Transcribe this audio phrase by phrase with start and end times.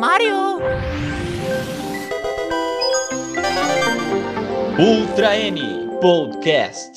[0.00, 0.62] Mario!
[4.78, 6.92] Ultra N Podcast.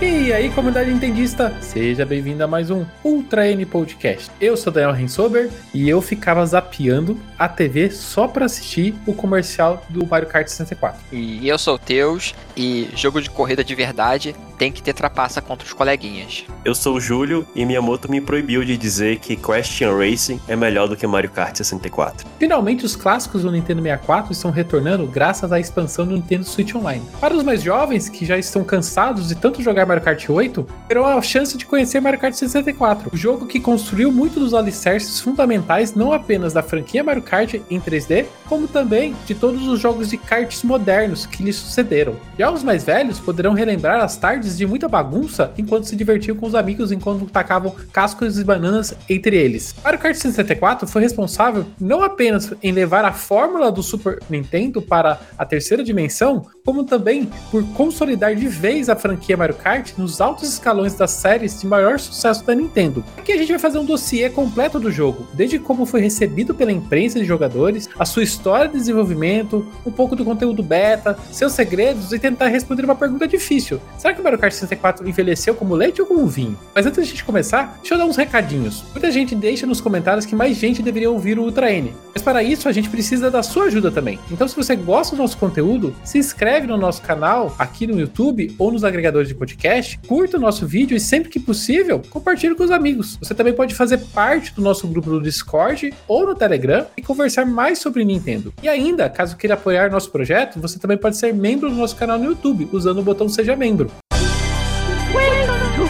[0.00, 4.30] E aí, comunidade entendista, seja bem-vindo a mais um Ultra N Podcast.
[4.40, 9.84] Eu sou Daniel Rensober e eu ficava zapeando a TV só para assistir o comercial
[9.90, 10.98] do Mario Kart 64.
[11.12, 15.40] E eu sou o Teus e jogo de corrida de verdade tem que ter trapaça
[15.40, 16.44] contra os coleguinhas.
[16.64, 20.88] Eu sou o Júlio e Miyamoto me proibiu de dizer que Question Racing é melhor
[20.88, 22.26] do que Mario Kart 64.
[22.38, 27.04] Finalmente, os clássicos do Nintendo 64 estão retornando graças à expansão do Nintendo Switch Online.
[27.20, 31.06] Para os mais jovens que já estão cansados de tanto jogar Mario Kart 8, terão
[31.06, 35.94] a chance de conhecer Mario Kart 64, o jogo que construiu muito dos alicerces fundamentais
[35.94, 40.16] não apenas da franquia Mario Kart em 3D, como também de todos os jogos de
[40.16, 42.16] karts modernos que lhe sucederam.
[42.38, 46.46] Já os mais velhos poderão relembrar as tardes de muita bagunça enquanto se divertiam com
[46.46, 49.74] os amigos enquanto tacavam cascos e bananas entre eles.
[49.82, 55.18] Mario Kart 64 foi responsável não apenas em levar a fórmula do Super Nintendo para
[55.38, 60.48] a terceira dimensão, como também por consolidar de vez a franquia Mario Kart nos altos
[60.48, 63.04] escalões das séries de maior sucesso da Nintendo.
[63.16, 66.72] Aqui a gente vai fazer um dossiê completo do jogo, desde como foi recebido pela
[66.72, 72.12] imprensa e jogadores, a sua história de desenvolvimento, um pouco do conteúdo beta, seus segredos
[72.12, 73.80] e tentar responder uma pergunta difícil.
[73.96, 76.58] Será que o Mario Kart 64 envelheceu como leite ou como vinho?
[76.74, 78.84] Mas antes da gente começar, deixa eu dar uns recadinhos.
[78.90, 81.94] Muita gente deixa nos comentários que mais gente deveria ouvir o Ultra N.
[82.12, 84.18] Mas para isso a gente precisa da sua ajuda também.
[84.32, 88.00] Então se você gosta do nosso conteúdo, se inscreve inscreve no nosso canal aqui no
[88.00, 92.54] YouTube ou nos agregadores de podcast, curta o nosso vídeo e sempre que possível, compartilhe
[92.54, 93.18] com os amigos.
[93.20, 97.44] Você também pode fazer parte do nosso grupo no Discord ou no Telegram e conversar
[97.44, 98.54] mais sobre Nintendo.
[98.62, 102.18] E ainda, caso queira apoiar nosso projeto, você também pode ser membro do nosso canal
[102.18, 103.90] no YouTube usando o botão Seja Membro.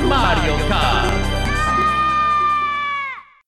[0.08, 0.55] Mario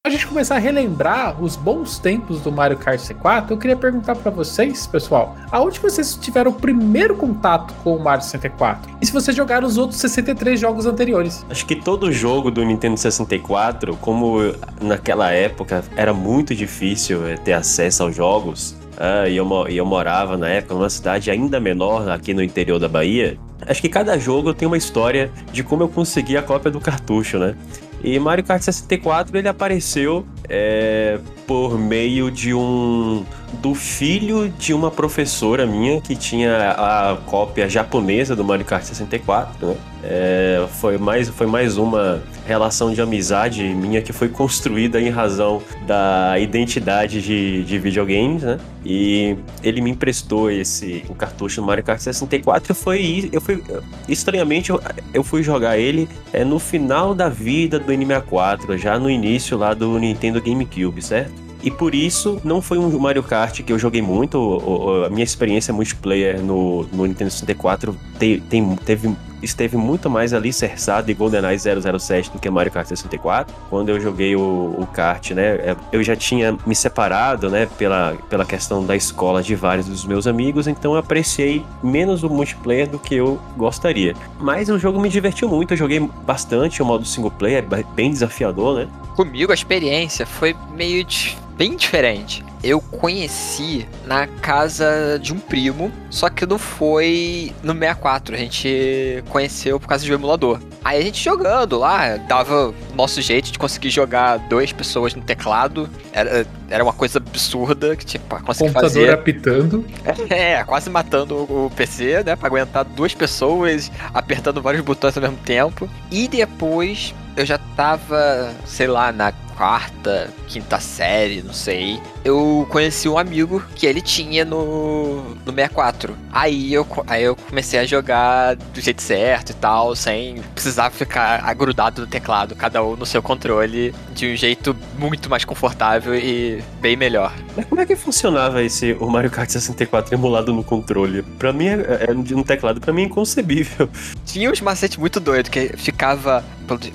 [0.08, 4.16] Pra gente começar a relembrar os bons tempos do Mario Kart C4, eu queria perguntar
[4.16, 8.90] para vocês, pessoal, aonde vocês tiveram o primeiro contato com o Mario 64?
[9.02, 11.44] E se vocês jogaram os outros 63 jogos anteriores?
[11.50, 14.38] Acho que todo jogo do Nintendo 64, como
[14.80, 19.84] naquela época era muito difícil eh, ter acesso aos jogos, ah, e eu, e eu
[19.84, 23.38] morava na época numa cidade ainda menor aqui no interior da Bahia.
[23.66, 27.38] Acho que cada jogo tem uma história de como eu consegui a cópia do cartucho,
[27.38, 27.54] né?
[28.02, 34.90] E Mario Kart 64 ele apareceu é, por meio de um do filho de uma
[34.90, 39.76] professora minha que tinha a cópia japonesa do Mario Kart 64, né?
[40.00, 45.60] É, foi, mais, foi mais uma relação de amizade minha que foi construída em razão
[45.86, 48.58] da identidade de, de videogames, né?
[48.84, 53.62] E ele me emprestou esse o cartucho do Mario Kart 64 e foi, eu fui
[54.08, 54.80] estranhamente eu,
[55.12, 59.74] eu fui jogar ele é, no final da vida do N64, já no início lá
[59.74, 61.47] do Nintendo GameCube, certo?
[61.62, 64.38] E por isso, não foi um Mario Kart que eu joguei muito.
[64.38, 70.08] o- o- A minha experiência multiplayer no, no Nintendo 64 te- tem- teve, esteve muito
[70.10, 73.54] mais ali cerçado em GoldenEye 007 do que Mario Kart 64.
[73.70, 74.40] Quando eu joguei o,
[74.78, 75.42] o kart, né?
[75.56, 77.66] é, Eu já tinha me separado, né?
[77.78, 82.28] Pela, pela questão da escola de vários dos meus amigos, então eu apreciei menos o
[82.30, 84.14] multiplayer do que eu gostaria.
[84.40, 88.10] Mas o jogo me divertiu muito, eu joguei bastante o modo single player, é bem
[88.10, 88.88] desafiador, né?
[89.16, 92.44] Comigo a experiência foi meio di- bem diferente.
[92.62, 98.34] Eu conheci na casa de um primo, só que não foi no 64.
[98.34, 100.58] A gente conheceu por causa de um emulador.
[100.84, 105.22] Aí a gente jogando lá, dava o nosso jeito de conseguir jogar duas pessoas no
[105.22, 105.88] teclado.
[106.12, 109.10] Era, era uma coisa absurda que tipo, conseguir Computador fazer.
[109.10, 109.84] apitando.
[110.30, 112.36] É, quase matando o o PC, né?
[112.36, 115.88] Pra aguentar duas pessoas apertando vários botões ao mesmo tempo.
[116.10, 122.00] E depois eu já tava, sei lá, na quarta, quinta série, não sei.
[122.24, 126.16] Eu conheci um amigo que ele tinha no, no 64.
[126.32, 131.42] Aí eu, aí eu comecei a jogar do jeito certo e tal, sem precisar ficar
[131.44, 136.62] agrudado no teclado, cada um no seu controle, de um jeito muito mais confortável e
[136.80, 137.34] bem melhor.
[137.56, 141.22] Mas como é que funcionava esse o Mario Kart 64 emulado no controle?
[141.22, 143.90] Pra mim, é, é, no teclado, pra mim é inconcebível.
[144.24, 146.44] Tinha uns macetes muito doidos, que ficava.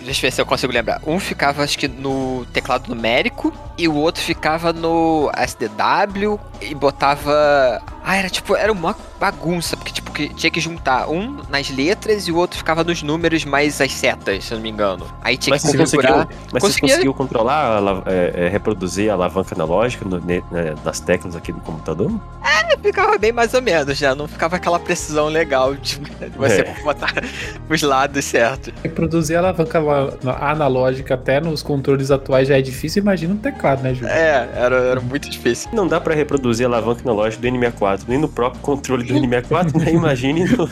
[0.06, 1.02] Deixa eu ver se eu consigo lembrar.
[1.06, 7.82] Um ficava, acho que, no teclado numérico, e o outro ficava no SDW e botava.
[8.06, 12.28] Ah, era tipo, era uma bagunça, porque tipo, que tinha que juntar um nas letras
[12.28, 15.06] e o outro ficava nos números mais as setas, se eu não me engano.
[15.24, 16.28] Aí tinha Mas que você conseguiu, configurar.
[16.52, 20.44] mas você conseguia- conseguiu controlar, é, é, reproduzir a alavanca analógica no- né,
[20.84, 22.12] nas teclas aqui do computador?
[22.84, 24.14] Ficava bem mais ou menos, né?
[24.14, 26.00] Não ficava aquela precisão legal de
[26.38, 26.76] você É.
[26.84, 27.14] botar
[27.70, 28.74] os lados certos.
[28.84, 30.14] Reproduzir a alavanca la-
[30.52, 34.06] analógica até nos controles atuais já é difícil, imagina um teclado, né, Ju?
[34.06, 35.70] É, era, era muito difícil.
[35.74, 39.74] Não dá pra reproduzir a alavanca analógica do N64, nem no próprio controle do N64,
[39.76, 40.70] nem imagine, no,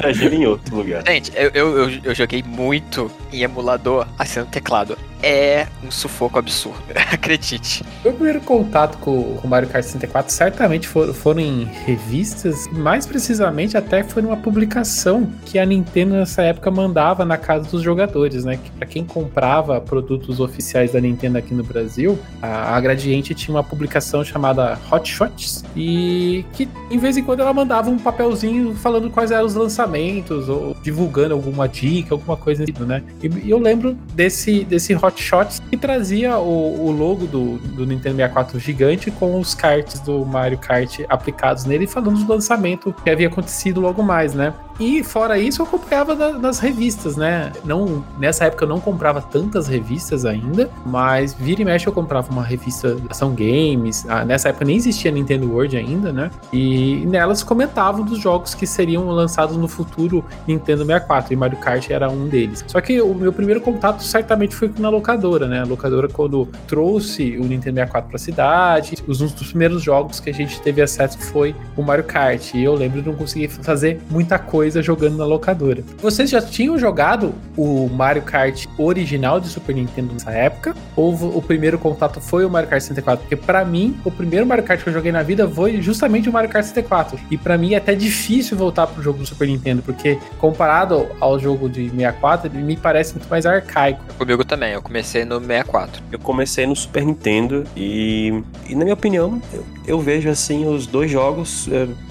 [0.00, 1.02] imagine em outro lugar.
[1.06, 4.96] Gente, eu, eu, eu, eu joguei muito em emulador assim no teclado.
[5.22, 6.78] É um sufoco absurdo,
[7.12, 7.84] acredite.
[8.04, 9.10] Meu primeiro contato com
[9.42, 15.28] o Mario Kart 64 certamente for- foram em revistas, mais precisamente até foi numa publicação
[15.44, 18.56] que a Nintendo nessa época mandava na casa dos jogadores, né?
[18.62, 23.54] Que para quem comprava produtos oficiais da Nintendo aqui no Brasil, a, a Gradiente tinha
[23.56, 28.74] uma publicação chamada Hot Shots e que em vez em quando ela mandava um papelzinho
[28.74, 33.02] falando quais eram os lançamentos ou divulgando alguma dica, alguma coisa assim, né?
[33.22, 37.86] E, e eu lembro desse, desse Hot Shots que trazia o, o logo do, do
[37.86, 43.10] Nintendo 64 gigante com os karts do Mario Kart aplicados nele, falando do lançamento que
[43.10, 44.52] havia acontecido logo mais, né?
[44.78, 47.52] E fora isso, eu acompanhava da- nas revistas, né?
[47.64, 52.30] Não, nessa época eu não comprava tantas revistas ainda, mas vira e mexe eu comprava
[52.30, 54.06] uma revista Ação Games.
[54.08, 56.30] Ah, nessa época nem existia Nintendo World ainda, né?
[56.52, 61.90] E nelas comentavam dos jogos que seriam lançados no futuro Nintendo 64 e Mario Kart
[61.90, 62.64] era um deles.
[62.68, 65.60] Só que o meu primeiro contato certamente foi na locadora, né?
[65.60, 70.30] A locadora quando trouxe o Nintendo 64 pra cidade, os- um dos primeiros jogos que
[70.30, 72.54] a gente teve acesso foi o Mario Kart.
[72.54, 75.82] E eu lembro de não conseguir fazer muita coisa jogando na locadora.
[75.98, 80.74] Vocês já tinham jogado o Mario Kart original de Super Nintendo nessa época?
[80.96, 83.22] Ou o primeiro contato foi o Mario Kart 64?
[83.22, 86.32] Porque pra mim, o primeiro Mario Kart que eu joguei na vida foi justamente o
[86.32, 87.18] Mario Kart 64.
[87.30, 91.38] E pra mim é até difícil voltar pro jogo do Super Nintendo, porque comparado ao
[91.38, 94.02] jogo de 64, ele me parece muito mais arcaico.
[94.16, 96.02] Comigo também, eu comecei no 64.
[96.10, 100.86] Eu comecei no Super Nintendo e, e na minha opinião, eu, eu vejo assim os
[100.86, 101.68] dois jogos.
[101.72, 102.08] ah,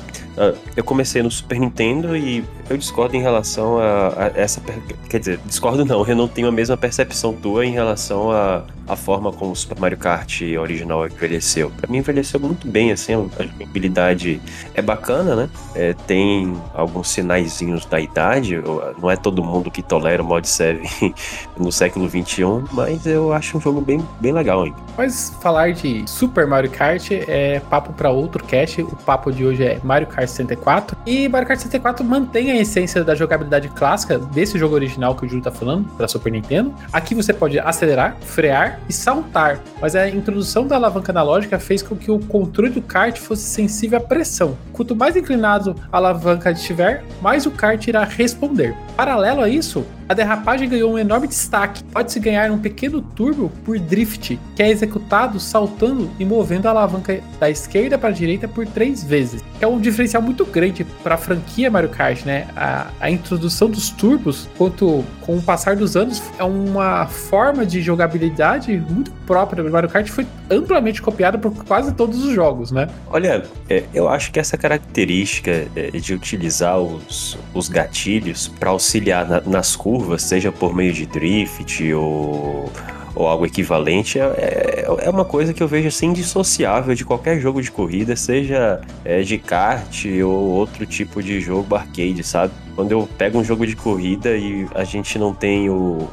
[0.76, 4.62] eu comecei no Super Nintendo e eu discordo em relação a, a essa.
[5.10, 8.96] Quer dizer, discordo não, eu não tenho a mesma percepção tua em relação a, a
[8.96, 11.72] forma como o Super Mario Kart original envelheceu.
[11.72, 14.42] Pra mim, envelheceu muito bem, assim, a jogabilidade
[14.74, 15.50] é bacana, né?
[15.76, 18.62] É, tem alguns sinaizinhos da idade,
[19.00, 21.14] não é todo mundo que tolera o mod 7
[21.58, 24.78] no século XXI, mas eu acho um jogo bem, bem legal ainda.
[24.98, 28.82] Mas falar de Super Mario Kart é papo pra outro cast.
[28.82, 30.98] O papo de hoje é Mario Kart 64.
[31.06, 35.30] E Mario Kart 64 mantém a essência da jogabilidade clássica desse jogo original que o
[35.30, 36.74] Júlio tá falando, pra Super Nintendo.
[36.92, 39.60] Aqui você pode acelerar, frear e saltar.
[39.82, 44.00] Mas a introdução da alavanca analógica fez com que o controle do kart fosse sensível
[44.00, 44.58] à pressão.
[44.74, 48.76] Quanto mais inclinado a alavanca estiver, mais o kart irá responder.
[48.98, 51.84] Paralelo a isso, a derrapagem ganhou um enorme destaque.
[51.84, 57.22] Pode-se ganhar um pequeno turbo por drift, que é executado saltando e movendo a alavanca
[57.40, 59.44] da esquerda para a direita por três vezes.
[59.62, 62.48] É um diferencial muito grande para a franquia Mario Kart, né?
[62.56, 67.82] A, a introdução dos turbos, quanto com o passar dos anos, é uma forma de
[67.82, 72.88] jogabilidade muito própria do Mario Kart, foi amplamente copiada por quase todos os jogos, né?
[73.10, 79.28] Olha, é, eu acho que essa característica é, de utilizar os, os gatilhos para auxiliar
[79.28, 82.72] na- nas curvas, seja por meio de drift ou,
[83.14, 87.38] ou algo equivalente, é, é- é uma coisa que eu vejo assim indissociável de qualquer
[87.40, 92.54] jogo de corrida, seja é, de kart ou outro tipo de jogo arcade, sabe?
[92.76, 96.08] Quando eu pego um jogo de corrida e a gente não tem o.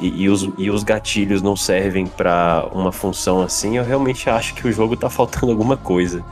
[0.00, 4.54] e, e os, e os gatilhos não servem para uma função assim, eu realmente acho
[4.54, 6.24] que o jogo tá faltando alguma coisa.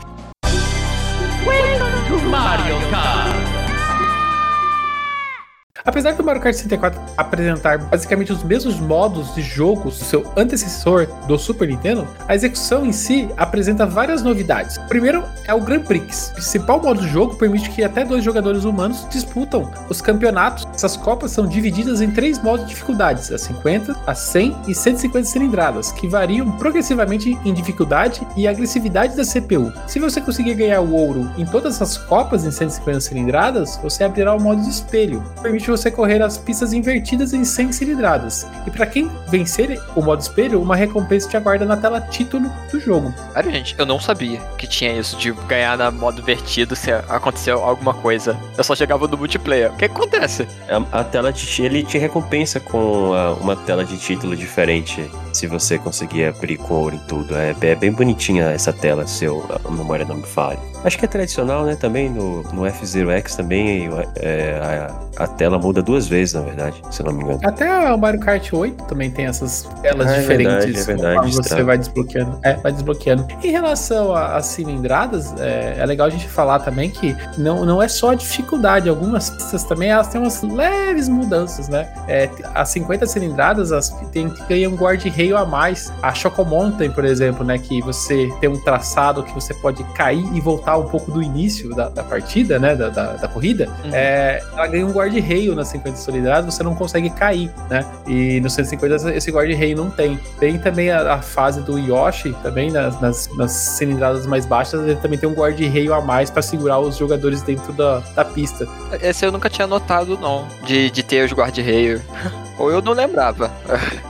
[5.87, 11.07] Apesar do Mario Kart 64 apresentar basicamente os mesmos modos de jogo do seu antecessor
[11.29, 14.79] do Super Nintendo, a execução em si apresenta várias novidades.
[14.89, 16.31] Primeiro é o Grand Prix.
[16.31, 20.67] O principal modo de jogo permite que até dois jogadores humanos disputam os campeonatos.
[20.73, 25.29] Essas copas são divididas em três modos de dificuldades: a 50, a 100 e 150
[25.29, 29.71] cilindradas, que variam progressivamente em dificuldade e agressividade da CPU.
[29.87, 34.35] Se você conseguir ganhar o ouro em todas as copas em 150 cilindradas, você abrirá
[34.35, 38.47] o modo de espelho, que permite você correr as pistas invertidas em 100 cilindradas.
[38.67, 42.79] E para quem vencer o modo espelho, uma recompensa te aguarda na tela título do
[42.81, 43.13] jogo.
[43.33, 47.63] Sério, gente, eu não sabia que tinha isso de ganhar na modo vertido se aconteceu
[47.63, 48.37] alguma coisa.
[48.57, 49.73] Eu só jogava no multiplayer.
[49.73, 50.47] O que acontece?
[50.69, 55.47] A, a tela te, ele te recompensa com a- uma tela de título diferente se
[55.47, 57.37] você conseguir abrir ouro em tudo.
[57.37, 60.59] É, é bem bonitinha essa tela, se eu, a memória não me falha.
[60.85, 61.77] Acho que é tradicional, né?
[61.77, 66.83] Também no, no F-Zero X também é, a, a, tela muda duas vezes, na verdade,
[66.91, 67.41] se não me engano.
[67.43, 70.55] Até o Mario Kart 8 também tem essas telas ah, diferentes.
[70.55, 71.37] É verdade, é verdade.
[71.37, 72.39] Você vai desbloqueando.
[72.43, 73.27] É, vai desbloqueando.
[73.43, 77.89] Em relação às cilindradas, é, é, legal a gente falar também que não, não é
[77.89, 78.87] só a dificuldade.
[78.87, 81.89] Algumas pistas também elas têm umas leves mudanças, né?
[82.07, 84.77] É, as 50 cilindradas as, tem, tem um
[85.25, 85.93] guarda-reio a mais.
[86.03, 87.59] A Choco Mountain, por exemplo, né?
[87.59, 91.75] Que você tem um traçado que você pode cair e voltar um pouco do início
[91.75, 92.75] da, da partida, né?
[92.75, 93.69] Da, da, da corrida.
[93.85, 93.91] Uhum.
[93.93, 97.85] É, ela ganha um guarda-reio nas 50 cilindradas, você não consegue cair, né?
[98.07, 100.19] E no 150 esse guarda-reio não tem.
[100.39, 104.97] Tem também a, a, fase do Yoshi, também nas, nas, nas cilindradas mais baixas, ele
[104.97, 108.69] também tem um guarda-reio a mais para segurar os jogadores dentro da, da pista.
[109.01, 112.03] Esse eu nunca tinha notado, não, de, de ter os guarda-reio.
[112.59, 113.51] Ou eu não lembrava.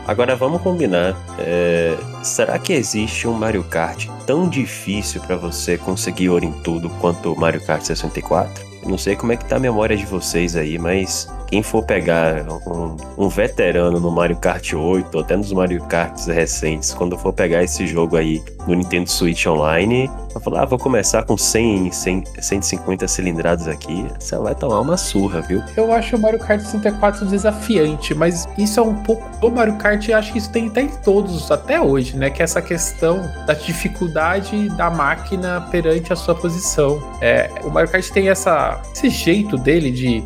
[0.06, 1.03] Agora vamos combinar.
[1.38, 6.88] É, será que existe um Mario Kart tão difícil para você conseguir ouro em tudo
[7.00, 8.64] quanto o Mario Kart 64?
[8.82, 11.84] Eu não sei como é que tá a memória de vocês aí, mas quem for
[11.84, 17.16] pegar um, um, veterano no Mario Kart 8, ou até nos Mario Karts recentes, quando
[17.16, 21.36] for pegar esse jogo aí no Nintendo Switch Online, vai falar, ah, vou começar com
[21.36, 25.62] 100, 100, 150 cilindradas aqui, você vai tomar uma surra, viu?
[25.76, 30.08] Eu acho o Mario Kart 64 desafiante, mas isso é um pouco do Mario Kart,
[30.10, 32.30] acho que isso tem até em todos, até hoje, né?
[32.30, 37.02] Que é essa questão da dificuldade da máquina perante a sua posição.
[37.20, 40.24] É, o Mario Kart tem essa, esse jeito dele de,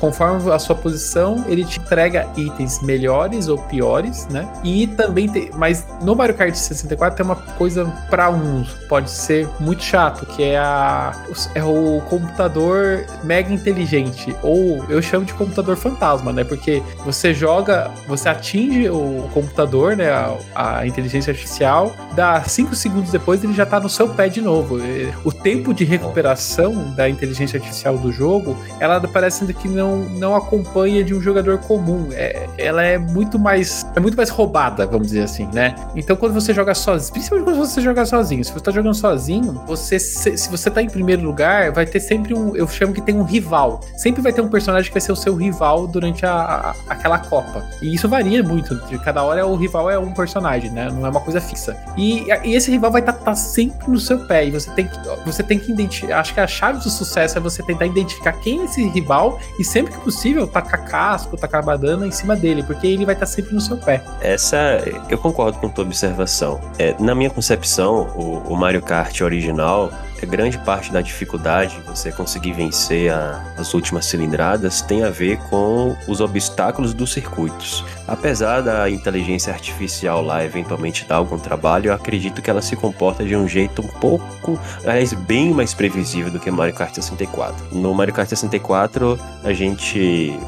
[0.00, 4.48] conforme a sua posição, ele te entrega itens melhores ou piores, né?
[4.64, 9.48] E também tem, mas no Mario Kart 64 tem uma coisa para uns pode ser
[9.58, 11.12] muito chato, que é a
[11.54, 16.44] é o computador mega inteligente ou eu chamo de computador fantasma, né?
[16.44, 23.10] Porque você joga, você atinge o computador, né, a, a inteligência artificial, dá 5 segundos
[23.10, 24.78] depois ele já tá no seu pé de novo.
[25.24, 31.02] O tempo de recuperação da inteligência artificial do jogo, ela parece que não não acompanha
[31.02, 32.08] de um jogador comum.
[32.12, 35.74] É, ela é muito mais é muito mais roubada, vamos dizer assim, né?
[35.94, 39.62] Então quando você joga sozinho, principalmente quando você joga sozinho, se você tá jogando sozinho,
[39.66, 43.00] você se, se você tá em primeiro lugar, vai ter sempre um, eu chamo que
[43.00, 43.80] tem um rival.
[43.96, 47.18] Sempre vai ter um personagem que vai ser o seu rival durante a, a aquela
[47.18, 47.64] copa.
[47.80, 50.90] E isso varia muito, de cada hora o rival é um personagem, né?
[50.90, 51.76] Não é uma coisa fixa.
[51.96, 54.86] E, e esse rival vai estar tá, tá sempre no seu pé e você tem
[54.86, 58.32] que você tem que identificar, acho que a chave do sucesso é você tentar identificar
[58.32, 62.34] quem é esse rival e sempre que possível possível tacar casco, tacar badana em cima
[62.34, 64.02] dele, porque ele vai estar sempre no seu pé.
[64.20, 66.60] Essa, eu concordo com tua observação.
[66.78, 69.92] É, na minha concepção, o, o Mario Kart original,
[70.24, 75.96] grande parte da dificuldade você conseguir vencer a, as últimas cilindradas tem a ver com
[76.08, 77.84] os obstáculos dos circuitos.
[78.06, 83.24] Apesar da inteligência artificial lá eventualmente dar algum trabalho, eu acredito que ela se comporta
[83.24, 87.76] de um jeito um pouco, aliás, bem mais previsível do que Mario Kart 64.
[87.76, 90.38] No Mario Kart 64, a gente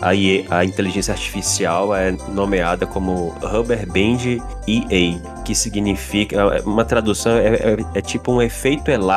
[0.00, 0.10] a,
[0.58, 7.54] a inteligência artificial é nomeada como Rubber Band EA, que significa, é, uma tradução é,
[7.54, 9.15] é, é, tipo um efeito elástico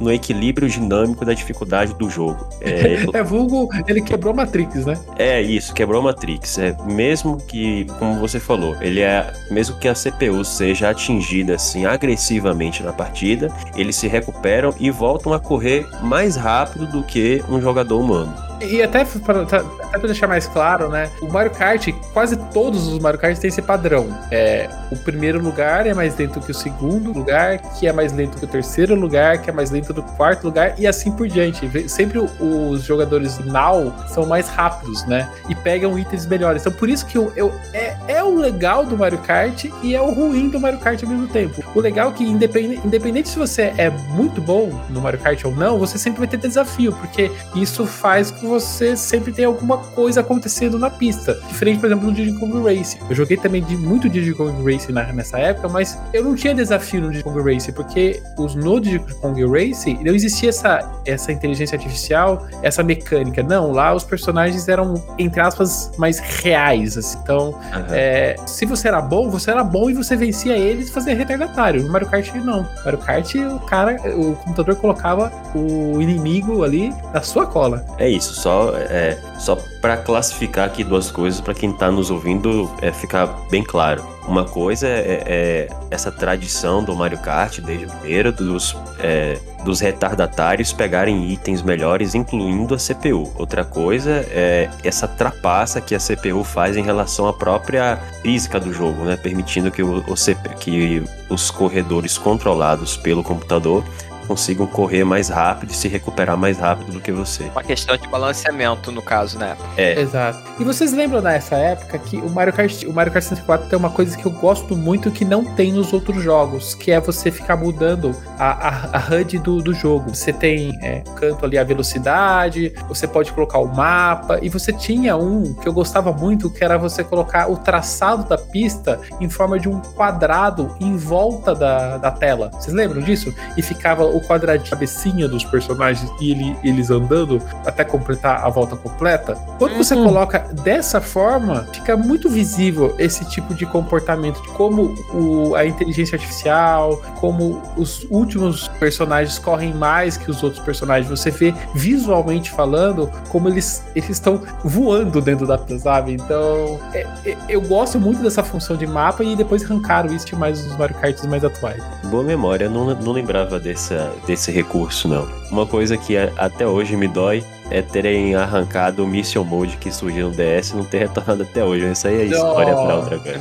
[0.00, 2.48] no equilíbrio dinâmico da dificuldade do jogo.
[2.60, 4.98] É, é vulgo, ele quebrou Matrix, né?
[5.18, 6.58] É isso, quebrou Matrix.
[6.58, 11.86] É, mesmo que, como você falou, ele é, mesmo que a CPU seja atingida assim
[11.86, 17.60] agressivamente na partida, eles se recuperam e voltam a correr mais rápido do que um
[17.60, 18.34] jogador humano.
[18.60, 21.10] E até para deixar mais claro, né?
[21.20, 24.08] O Mario Kart, quase todos os Mario Kart têm esse padrão.
[24.30, 28.38] É, o primeiro lugar é mais lento que o segundo lugar, que é mais lento
[28.38, 31.88] que o terceiro lugar, que é mais lento do quarto lugar, e assim por diante.
[31.88, 35.28] Sempre os jogadores now são mais rápidos, né?
[35.48, 36.62] E pegam itens melhores.
[36.62, 40.00] Então por isso que eu, eu é, é o legal do Mario Kart e é
[40.00, 41.62] o ruim do Mario Kart ao mesmo tempo.
[41.74, 45.54] O legal é que, independente, independente se você é muito bom no Mario Kart ou
[45.54, 50.20] não, você sempre vai ter desafio, porque isso faz com você sempre tenha alguma coisa
[50.20, 51.34] acontecendo na pista.
[51.48, 52.98] Diferente, por exemplo, do Diddy Kong Racing.
[53.08, 56.54] Eu joguei também de muito Diddy Kong Racing na, nessa época, mas eu não tinha
[56.54, 61.32] desafio no Diddy Kong Racing, porque os no Diddy Kong Racing não existia essa, essa
[61.32, 63.42] inteligência artificial, essa mecânica.
[63.42, 66.96] Não, lá os personagens eram, entre aspas, mais reais.
[66.96, 67.18] Assim.
[67.22, 67.84] Então, uhum.
[67.90, 71.82] é, se você era bom, você era bom e você vencia eles e fazia retardatário.
[71.82, 72.62] No Mario Kart, não.
[72.62, 77.84] No Mario Kart, o cara, o computador colocava o inimigo ali na sua cola.
[77.98, 82.70] É isso, só, é, só para classificar aqui duas coisas para quem está nos ouvindo
[82.82, 84.04] é, ficar bem claro.
[84.26, 89.80] Uma coisa é, é, essa tradição do Mario Kart desde o primeiro dos, é, dos
[89.80, 93.30] retardatários pegarem itens melhores, incluindo a CPU.
[93.36, 98.72] Outra coisa é essa trapaça que a CPU faz em relação à própria física do
[98.72, 99.16] jogo, né?
[99.16, 100.14] permitindo que, o, o
[100.58, 103.84] que os corredores controlados pelo computador
[104.26, 107.44] consigam correr mais rápido e se recuperar mais rápido do que você.
[107.44, 109.56] Uma questão de balanceamento, no caso, né?
[109.76, 110.38] É, Exato.
[110.58, 113.90] E vocês lembram nessa época que o Mario Kart, o Mario Kart 64 tem uma
[113.90, 117.56] coisa que eu gosto muito que não tem nos outros jogos, que é você ficar
[117.56, 120.14] mudando a, a, a HUD do, do jogo.
[120.14, 125.16] Você tem é, canto ali a velocidade, você pode colocar o mapa, e você tinha
[125.16, 129.58] um que eu gostava muito, que era você colocar o traçado da pista em forma
[129.58, 132.50] de um quadrado em volta da, da tela.
[132.52, 133.34] Vocês lembram disso?
[133.56, 138.48] E ficava o quadradinho, a cabecinha dos personagens e ele- eles andando até completar a
[138.48, 139.34] volta completa.
[139.58, 140.04] Quando você Uhum.
[140.04, 146.16] coloca dessa forma, fica muito visível esse tipo de comportamento, de como o- a inteligência
[146.16, 151.08] artificial, como os últimos personagens correm mais que os outros personagens.
[151.10, 156.12] Você vê visualmente falando como eles eles estão voando dentro da sabe?
[156.12, 160.36] Então, é- é- eu gosto muito dessa função de mapa e depois arrancaram isso de
[160.36, 161.82] mais os Mario Karts mais atuais.
[162.04, 165.28] boa memória, não, não lembrava dessa, desse recurso, não.
[165.50, 170.28] Uma coisa que até hoje me dói é terem arrancado o Mission Mode que surgiu
[170.28, 171.90] no DS e não ter retornado até hoje.
[171.90, 173.40] Isso aí é história pra outra coisa.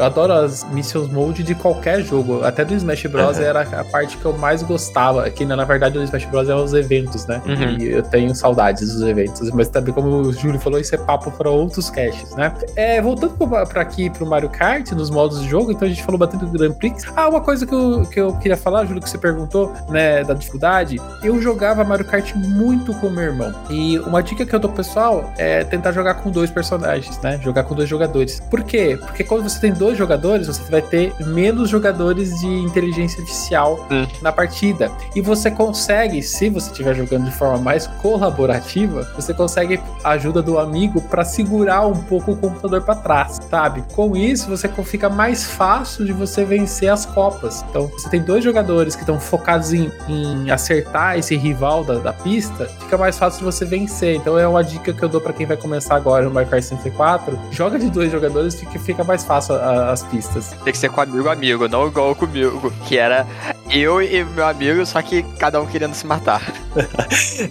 [0.00, 2.42] Eu adoro as missions mode de qualquer jogo.
[2.42, 3.36] Até do Smash Bros.
[3.36, 3.44] Uhum.
[3.44, 5.28] era a parte que eu mais gostava.
[5.28, 6.48] Que na verdade do Smash Bros.
[6.48, 7.42] eram os eventos, né?
[7.44, 7.78] Uhum.
[7.78, 9.50] E eu tenho saudades dos eventos.
[9.50, 12.52] Mas também, como o Júlio falou, isso é papo para outros caches, né?
[12.76, 16.02] É, voltando pra, pra aqui pro Mario Kart, nos modos de jogo, então a gente
[16.02, 17.04] falou bastante do Grand Prix.
[17.14, 20.32] Ah, uma coisa que eu, que eu queria falar, Júlio, que você perguntou, né, da
[20.32, 20.96] dificuldade.
[21.22, 23.52] Eu jogava Mario Kart muito com meu irmão.
[23.68, 27.38] E uma dica que eu dou pro pessoal é tentar jogar com dois personagens, né?
[27.42, 28.40] Jogar com dois jogadores.
[28.50, 28.98] Por quê?
[29.00, 34.06] Porque quando você tem dois jogadores, você vai ter menos jogadores de inteligência artificial Hum.
[34.22, 34.90] na partida.
[35.14, 40.42] E você consegue, se você estiver jogando de forma mais colaborativa, você consegue a ajuda
[40.42, 43.82] do amigo para segurar um pouco o computador para trás, sabe?
[43.94, 47.64] Com isso, você fica mais fácil de você vencer as copas.
[47.68, 52.12] Então, você tem dois jogadores que estão focados em, em acertar esse rival da, da
[52.12, 54.16] pista, fica mais fácil de você vencer.
[54.16, 56.62] Então, é uma dica que eu dou para quem vai começar agora no Mario Kart
[56.62, 57.38] 64.
[57.52, 60.52] Joga de dois jogadores, fica, fica mais fácil a- as pistas.
[60.64, 63.26] Tem que ser com amigo amigo, não igual comigo, que era
[63.70, 66.42] eu e meu amigo, só que cada um querendo se matar.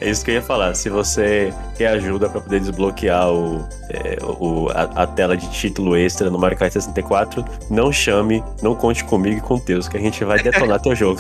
[0.02, 0.74] É isso que eu ia falar.
[0.76, 5.96] Se você quer ajuda pra poder desbloquear o, é, o- a, a tela de título
[5.98, 9.98] extra no Mario Kart 64, não chame, não conte comigo e com o Teus, que
[9.98, 11.20] a gente vai detonar teu jogo.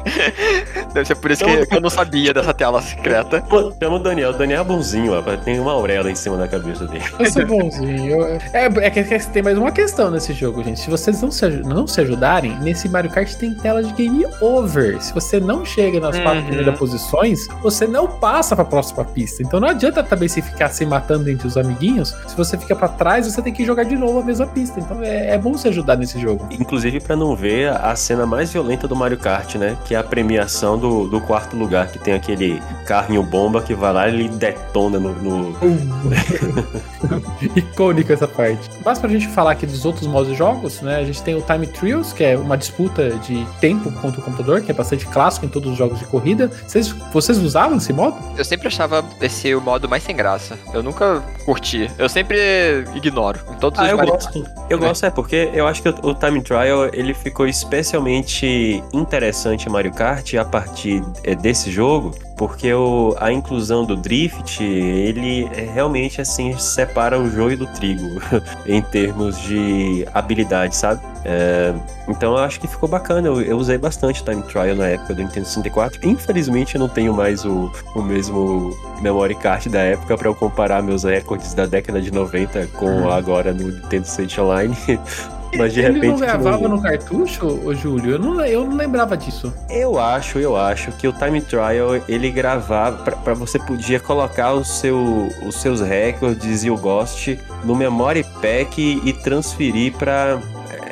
[0.94, 3.44] Deve ser por isso que, que eu não sabia dessa tela secreta.
[3.82, 4.30] Chama o Daniel.
[4.30, 5.22] O Daniel é bonzinho, ó.
[5.36, 7.04] Tem uma auréola em cima da cabeça dele.
[7.18, 8.22] Eu sou bonzinho.
[8.54, 10.80] É, é que que tem mais uma questão nesse jogo, gente.
[10.80, 15.00] Se vocês não se, não se ajudarem, nesse Mario Kart tem tela de game over.
[15.02, 16.46] Se você não chega nas quatro Uhum.
[16.46, 19.42] primeiras posições, você não passa pra próxima pista.
[19.42, 22.14] Então não adianta também se ficar se matando entre os amiguinhos.
[22.26, 24.80] Se você fica pra trás, você tem que jogar de novo a mesma pista.
[24.80, 26.46] Então é, é bom se ajudar nesse jogo.
[26.50, 29.76] Inclusive pra não ver a cena mais violenta do Mario Kart, né?
[29.84, 33.92] Que é a premiação do, do quarto lugar, que tem aquele carrinho bomba que vai
[33.92, 35.56] lá e ele detona no- no,
[37.56, 38.68] Icônico essa parte.
[38.84, 40.96] Mas pra gente falar aqui dos outros modos de jogos, né?
[40.96, 44.60] A gente tem o Time Trials, que é uma disputa de tempo contra o computador,
[44.62, 46.50] que é bastante clássico em todos os jogos de corrida.
[46.66, 48.16] Vocês, vocês usavam esse modo?
[48.36, 50.58] Eu sempre achava esse o modo mais sem graça.
[50.72, 51.90] Eu nunca curti.
[51.98, 53.40] Eu sempre ignoro.
[53.50, 54.46] Em todos Ah, os eu Mario- gosto.
[54.68, 59.68] Eu gosto, é, porque eu acho que o, o Time Trial ele ficou especialmente interessante
[59.68, 65.48] em Mario Kart a partir é, desse jogo, porque o, a inclusão do Drift, ele
[65.54, 68.20] é, realmente, assim, separa o joio do trigo
[68.66, 71.00] em termos de habilidade, sabe?
[71.24, 71.74] É,
[72.08, 73.26] então eu acho que ficou bacana.
[73.26, 76.06] Eu, eu usei bastante Time Trial na época do Nintendo 64.
[76.08, 80.82] Infelizmente eu não tenho mais o, o mesmo memory card da época para eu comparar
[80.82, 83.10] meus recordes da década de 90 com Uhum.
[83.10, 84.76] agora no Nintendo Switch Online.
[85.56, 86.06] Mas de Ele repente.
[86.10, 88.12] não gravava no cartucho, ô Júlio?
[88.12, 89.52] Eu não, eu não lembrava disso.
[89.70, 94.52] Eu acho, eu acho que o Time Trial ele gravava pra- pra você podia colocar
[94.52, 100.38] o seu, os seus recordes e o Ghost no memory pack e transferir pra.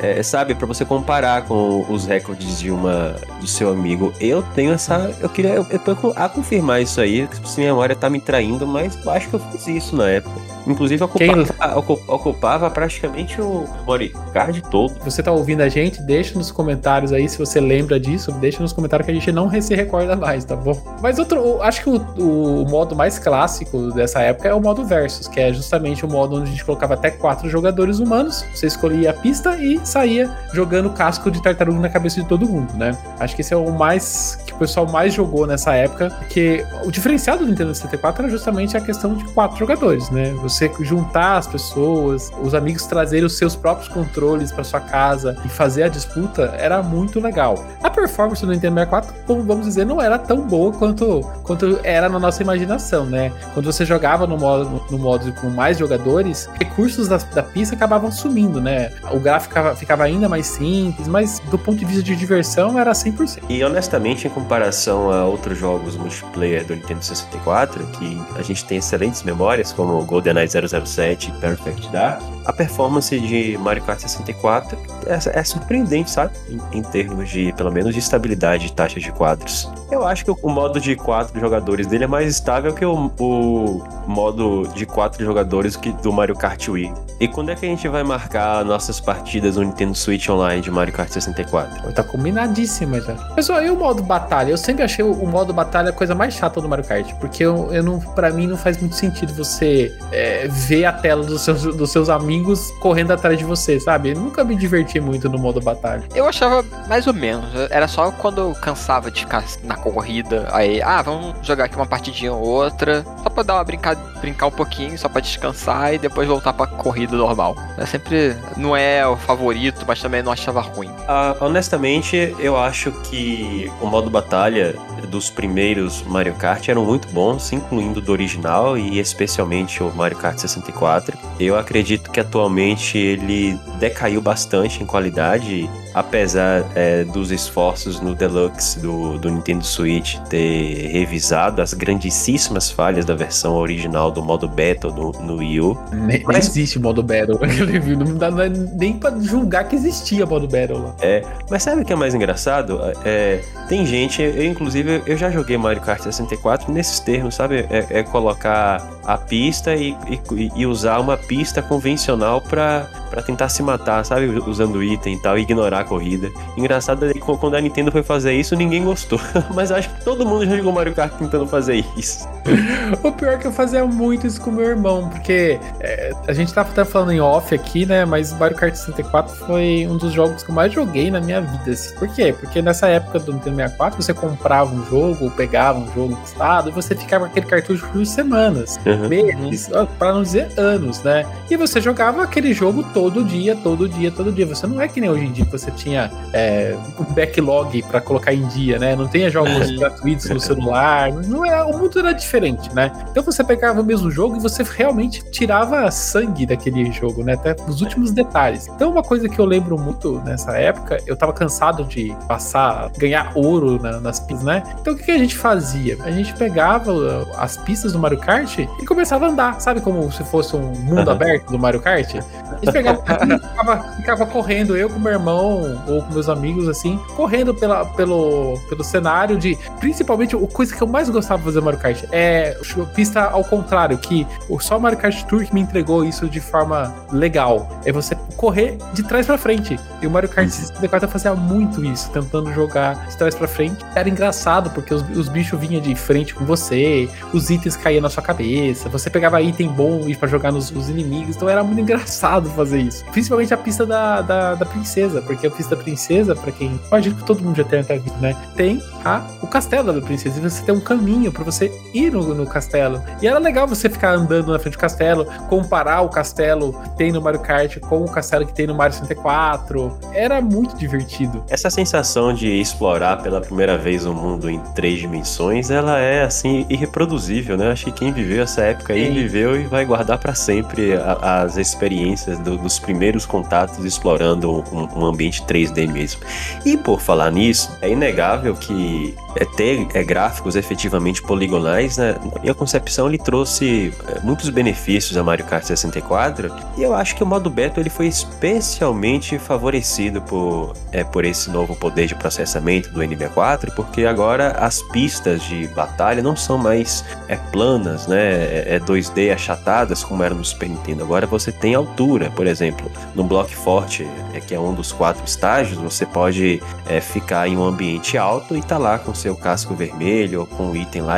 [0.01, 4.11] é, sabe, pra você comparar com os recordes de uma do seu amigo.
[4.19, 8.09] Eu tenho essa, eu queria eu, eu a confirmar isso aí, se minha memória tá
[8.09, 10.35] me traindo, mas eu acho que eu fiz isso na época.
[10.67, 14.93] Inclusive ocupava, ocu- ocupava praticamente o memory card todo.
[15.03, 16.01] Você tá ouvindo a gente?
[16.01, 18.31] Deixa nos comentários aí se você lembra disso.
[18.33, 20.79] Deixa nos comentários que a gente não se recorda mais, tá bom?
[21.01, 25.27] Mas outro, acho que o, o modo mais clássico dessa época é o modo Versus,
[25.27, 28.43] que é justamente o modo onde a gente colocava até quatro jogadores humanos.
[28.53, 32.73] Você escolhia a pista e saía jogando casco de tartaruga na cabeça de todo mundo,
[32.75, 32.97] né?
[33.19, 36.91] Acho que esse é o mais que o pessoal mais jogou nessa época, porque o
[36.91, 40.31] diferencial do Nintendo 64 era justamente a questão de quatro jogadores, né?
[40.41, 45.37] Você você juntar as pessoas, os amigos trazerem os seus próprios controles para sua casa
[45.45, 47.63] e fazer a disputa, era muito legal.
[47.83, 52.07] A performance do Nintendo 64, como vamos dizer, não era tão boa quanto, quanto era
[52.09, 53.31] na nossa imaginação, né?
[53.53, 58.11] Quando você jogava no modo, no modo com mais jogadores, recursos da, da pista acabavam
[58.11, 58.91] sumindo, né?
[59.11, 62.91] O gráfico ficava, ficava ainda mais simples, mas do ponto de vista de diversão era
[62.91, 63.43] 100%.
[63.49, 68.77] E honestamente, em comparação a outros jogos multiplayer do Nintendo 64, que a gente tem
[68.77, 74.77] excelentes memórias, como GoldenEye 007 e Perfect Dark, a performance de Mario Kart 64
[75.07, 76.33] é, é surpreendente, sabe?
[76.49, 79.69] Em, em, termos de, pelo menos, de estabilidade de taxa de quadros.
[79.91, 83.83] Eu acho que o, modo de quatro jogadores dele é mais estável que o, o
[84.07, 86.93] modo de quatro jogadores que, do Mario Kart Wii.
[87.19, 90.69] E quando é que a gente vai marcar nossas partidas no Nintendo Switch Online de
[90.69, 91.93] Mario Kart 64?
[91.93, 93.15] Tá combinadíssima já.
[93.33, 94.51] Pessoal, e o modo batalha?
[94.51, 97.73] Eu sempre achei o modo batalha a coisa mais chata do Mario Kart, porque eu,
[97.73, 101.63] eu não, pra mim não faz muito sentido você é, ver a tela dos seus,
[101.63, 104.11] dos seus amigos correndo atrás de você, sabe?
[104.11, 106.03] Eu nunca me diverti muito no modo batalha.
[106.13, 107.45] Eu achava mais ou menos.
[107.69, 111.85] Era só quando eu cansava de ficar na corrida, aí, ah, vamos jogar aqui uma
[111.85, 115.97] partidinha ou outra, só pra dar uma brincar, brincar um pouquinho, só pra descansar e
[115.97, 117.55] depois voltar pra corrida normal.
[117.77, 118.35] É sempre.
[118.57, 120.89] Não é o favorito, mas também não achava ruim.
[121.07, 127.51] Ah, honestamente, eu acho que o modo batalha dos primeiros Mario Kart eram muito bons,
[127.51, 131.17] incluindo do original e especialmente o Mario Kart 64.
[131.39, 138.77] Eu acredito que atualmente ele decaiu bastante em qualidade apesar é, dos esforços no Deluxe
[138.79, 144.93] do, do Nintendo Switch ter revisado as grandíssimas falhas da versão original do modo Battle
[144.93, 145.77] no, no Wii U.
[145.93, 146.49] Nem, Mas...
[146.49, 147.39] existe modo Battle
[147.97, 150.95] não dá nem pra julgar que existia modo Battle lá.
[151.01, 152.81] É, mas sabe o que é mais engraçado?
[153.05, 157.65] É, tem gente, eu inclusive, eu já joguei Mario Kart 64 nesses termos, sabe?
[157.69, 163.47] É, é colocar a pista e, e, e, usar uma pista convencional pra, pra tentar
[163.47, 164.27] se matar, sabe?
[164.45, 166.29] Usando item e tal, e ignorar corrida.
[166.57, 169.19] Engraçado é que quando a Nintendo foi fazer isso, ninguém gostou.
[169.55, 172.27] Mas acho que todo mundo já jogou Mario Kart tentando fazer isso.
[173.01, 176.53] o pior é que eu fazia muito isso com meu irmão, porque é, a gente
[176.53, 178.03] tava até falando em off aqui, né?
[178.03, 181.71] Mas Mario Kart 64 foi um dos jogos que eu mais joguei na minha vida.
[181.71, 181.95] Assim.
[181.95, 182.35] Por quê?
[182.37, 186.71] Porque nessa época do Nintendo 64, você comprava um jogo, pegava um jogo listado, e
[186.73, 191.25] você ficava com aquele cartucho por semanas, uhum, meses, para não dizer anos, né?
[191.49, 194.45] E você jogava aquele jogo todo dia, todo dia, todo dia.
[194.45, 198.01] Você não é que nem hoje em dia que você tinha é, um backlog para
[198.01, 198.95] colocar em dia, né?
[198.95, 201.11] Não tinha jogos gratuitos no celular.
[201.11, 202.91] Não era, o mundo era diferente, né?
[203.09, 207.33] Então você pegava o mesmo jogo e você realmente tirava sangue daquele jogo, né?
[207.33, 208.67] Até os últimos detalhes.
[208.67, 213.31] Então, uma coisa que eu lembro muito nessa época, eu tava cansado de passar, ganhar
[213.35, 214.63] ouro na, nas pistas, né?
[214.79, 215.97] Então, o que, que, a gente fazia?
[216.03, 219.81] A gente pegava uh, as pistas do Mario Kart e começava a andar, sabe?
[219.81, 221.13] Como se fosse um mundo uhum.
[221.13, 222.15] aberto do Mario Kart.
[222.15, 226.67] A gente pegava e ficava, ficava correndo, eu com meu irmão, ou com meus amigos,
[226.67, 229.57] assim, correndo pela, pelo, pelo cenário de.
[229.79, 232.57] Principalmente, a coisa que eu mais gostava de fazer Mario Kart é
[232.93, 234.27] pista ao contrário, que
[234.59, 237.67] só o Mario Kart Tour que me entregou isso de forma legal.
[237.85, 239.79] É você correr de trás para frente.
[240.01, 243.83] E o Mario Kart 64 fazia muito isso, tentando jogar de trás para frente.
[243.95, 248.09] Era engraçado, porque os, os bichos vinham de frente com você, os itens caíam na
[248.09, 252.74] sua cabeça, você pegava item bom para jogar nos inimigos, então era muito engraçado fazer
[252.77, 253.03] isso.
[253.11, 256.79] Principalmente a pista da, da, da princesa, porque a pista da princesa, para quem.
[256.87, 258.35] Imagino que todo mundo já tenha até visto, né?
[258.55, 260.39] Tem a, o castelo da princesa.
[260.39, 263.01] E você tem um caminho para você ir no, no, castelo.
[263.21, 267.11] E era legal você ficar andando na frente do castelo, comparar o castelo que tem
[267.11, 269.99] no Mario Kart com o castelo que tem no Mario 64.
[270.13, 271.43] Era muito divertido.
[271.49, 276.65] Essa sensação de explorar pela primeira vez o mundo em três dimensões, ela é assim
[276.69, 277.71] irreproduzível, né?
[277.71, 279.13] Acho que quem viveu essa época aí Sim.
[279.13, 284.99] viveu e vai guardar para sempre a, as experiências do, dos primeiros contatos explorando um,
[284.99, 286.21] um ambiente 3D mesmo.
[286.65, 292.15] E por falar nisso, é inegável que é, ter é, gráficos efetivamente poligonais, né?
[292.33, 297.15] Na minha concepção, ele trouxe é, muitos benefícios a Mario Kart 64 e eu acho
[297.15, 302.15] que o modo beta ele foi especialmente favorecido por, é, por esse novo poder de
[302.15, 308.75] processamento do N64, porque agora as pistas de batalha não são mais é, planas, né?
[308.75, 311.03] É, 2D é achatadas como era no Super Nintendo.
[311.03, 315.23] Agora você tem altura, por exemplo, no bloco forte, é, que é um dos quatro
[315.25, 319.73] estágios, você pode é, ficar em um ambiente alto e tá lá com seu casco
[319.73, 321.15] vermelho ou com um item lá,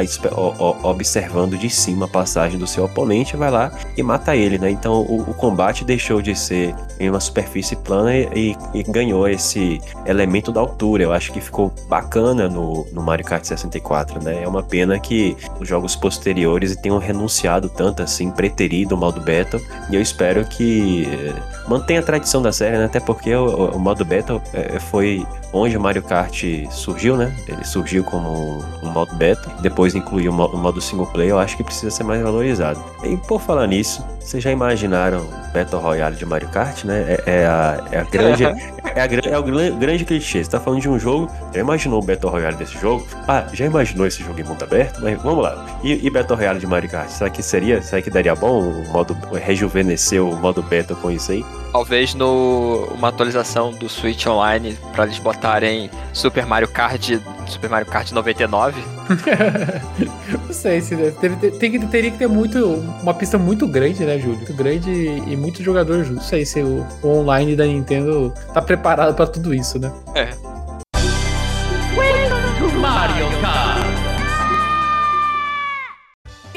[0.84, 4.70] observando de cima a passagem do seu oponente, vai lá e mata ele, né?
[4.70, 9.82] Então o, o combate deixou de ser em uma superfície plana e, e ganhou esse
[10.06, 11.04] elemento da altura.
[11.04, 14.44] Eu acho que ficou bacana no, no Mario Kart 64, né?
[14.44, 19.62] É uma pena que os jogos posteriores tenham renunciado tanto assim, preterido o modo Battle,
[19.90, 21.34] e eu espero que eh,
[21.68, 22.86] mantenha a tradição da série, né?
[22.86, 27.34] Até porque o, o- o modo Battle eh, foi onde o Mario Kart surgiu, né?
[27.48, 31.40] Ele surgiu como um, modo beta, depois incluiu o mo- o modo single player, eu
[31.40, 32.84] acho que precisa ser mais valorizado.
[33.04, 37.06] E por falar nisso, vocês já imaginaram Battle Royale de Mario Kart, né?
[37.08, 38.44] É, é a, é a grande.
[38.98, 40.44] É, a, é o gran- grande clichê.
[40.44, 43.06] Você tá falando de um jogo, já imaginou o Battle Royale desse jogo?
[43.28, 45.00] Ah, já imaginou esse jogo em mundo aberto?
[45.04, 45.68] Mas vamos lá.
[45.84, 47.08] E, e Battle Royale de Mario Kart?
[47.08, 47.80] Será que seria?
[47.84, 51.46] Será que daria bom o modo rejuvenescer o modo beta com isso aí?
[51.72, 57.12] Talvez no uma atualização do Switch Online pra eles botarem Super Mario Kart,
[57.46, 58.82] Super Mario Kart 99.
[60.48, 62.66] Não sei se teve- tem que- teria que ter muito
[63.02, 64.38] uma pista muito grande, né, Júlio?
[64.38, 66.16] Muito grande e, e muito jogador junto.
[66.16, 69.92] Não sei se o, o online da Nintendo tá preparado pra tudo isso, né?
[70.16, 70.30] Mario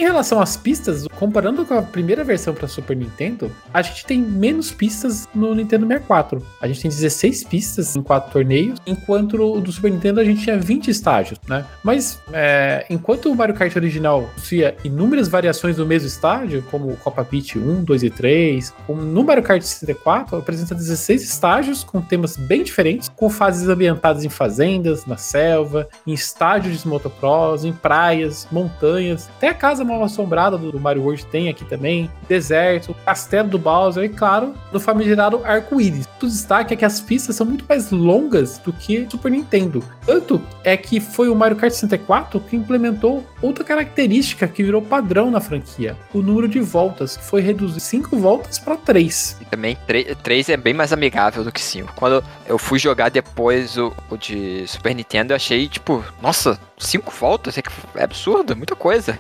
[0.00, 4.18] Em relação às pistas, comparando com a primeira versão para Super Nintendo, a gente tem
[4.18, 6.42] menos pistas no Nintendo 64.
[6.58, 10.58] A gente tem 16 pistas em quatro torneios, enquanto do Super Nintendo a gente tinha
[10.58, 11.66] 20 estágios, né?
[11.84, 17.22] Mas é, enquanto o Mario Kart original possuía inúmeras variações do mesmo estágio, como Copa
[17.22, 22.38] Beach 1, 2 e 3, o- no Mario Kart 64 apresenta 16 estágios com temas
[22.38, 28.48] bem diferentes, com fases ambientadas em fazendas, na selva, em estádios de motocross, em praias,
[28.50, 33.48] montanhas, até a casa mal assombrada do, do Mario World tem aqui também, deserto, castelo
[33.48, 36.08] do Bowser e, claro, no famigerado arco-íris.
[36.22, 39.82] O destaque é que as pistas são muito mais longas do que Super Nintendo.
[40.04, 45.30] Tanto é que foi o Mario Kart 64 que implementou outra característica que virou padrão
[45.30, 49.38] na franquia: o número de voltas, que foi reduzido de 5 voltas para 3.
[49.40, 49.76] E também
[50.22, 51.94] 3 é bem mais amigável do que 5.
[51.94, 57.10] Quando eu fui jogar depois o, o de Super Nintendo, eu achei, tipo, nossa, 5
[57.12, 57.56] voltas?
[57.56, 57.62] É,
[57.96, 59.18] é absurdo, é muita coisa.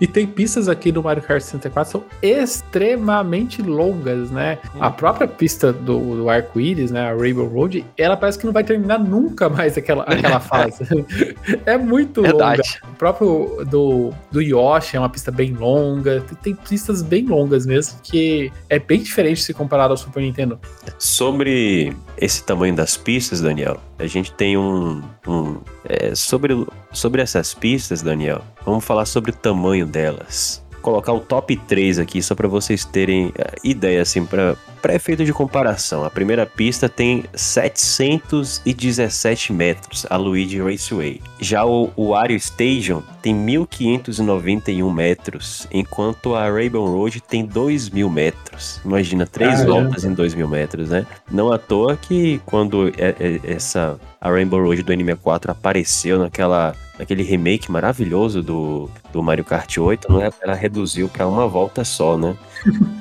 [0.00, 4.58] E tem pistas aqui no Mario Kart 64 que são extremamente longas, né?
[4.80, 7.10] A própria pista do, do arco-íris, né?
[7.10, 10.84] A Rainbow Road, ela parece que não vai terminar nunca mais aquela, aquela fase.
[11.64, 12.28] é muito longa.
[12.28, 12.80] Verdade.
[12.90, 16.20] O próprio do, do Yoshi é uma pista bem longa.
[16.20, 20.58] Tem, tem pistas bem longas mesmo, que é bem diferente se comparado ao Super Nintendo.
[20.98, 25.02] Sobre esse tamanho das pistas, Daniel, a gente tem um.
[25.26, 30.64] um- é, sobre, sobre essas pistas, Daniel, vamos falar sobre o tamanho delas.
[30.72, 34.56] Vou colocar o top 3 aqui, só para vocês terem é, ideia, assim, para
[34.94, 36.04] efeito de comparação.
[36.04, 41.20] A primeira pista tem 717 metros, a Luigi Raceway.
[41.40, 48.80] Já o, o Wario Stadium tem 1.591 metros, enquanto a Rainbow Road tem 2.000 metros.
[48.84, 49.82] Imagina, três Caramba.
[49.82, 51.06] voltas em 2.000 metros, né?
[51.30, 56.74] Não à toa que quando é- é- essa a Rainbow Road do N64 apareceu naquela
[56.98, 60.30] naquele remake maravilhoso do, do Mario Kart 8, não é?
[60.40, 62.34] ela reduziu para uma volta só, né?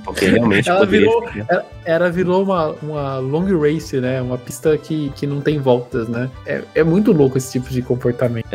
[0.04, 4.22] Porque realmente Ela poderia virou- ficar- Era virou uma, uma long race, né?
[4.22, 6.30] Uma pista que, que não tem voltas, né?
[6.46, 8.48] É, é muito louco esse tipo de comportamento.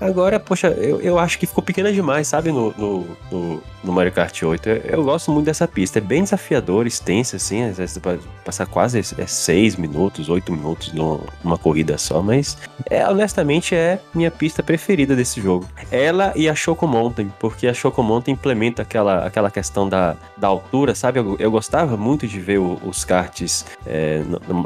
[0.00, 4.10] Agora, poxa, eu, eu acho que ficou pequena demais, sabe, no, no, no, no Mario
[4.12, 4.68] Kart 8.
[4.68, 5.98] Eu, eu gosto muito dessa pista.
[5.98, 7.62] É bem desafiador, extensa, assim.
[7.64, 8.00] Às vezes
[8.44, 12.56] passar quase 6 minutos, 8 minutos num- numa corrida só, mas
[12.90, 15.68] é, honestamente é minha pista preferida desse jogo.
[15.90, 20.48] Ela e a Choco Mountain, porque a Choco Mountain implementa aquela, aquela questão da, da
[20.48, 21.18] altura, sabe?
[21.20, 24.22] Eu, eu gostava muito de ver o- os karts é,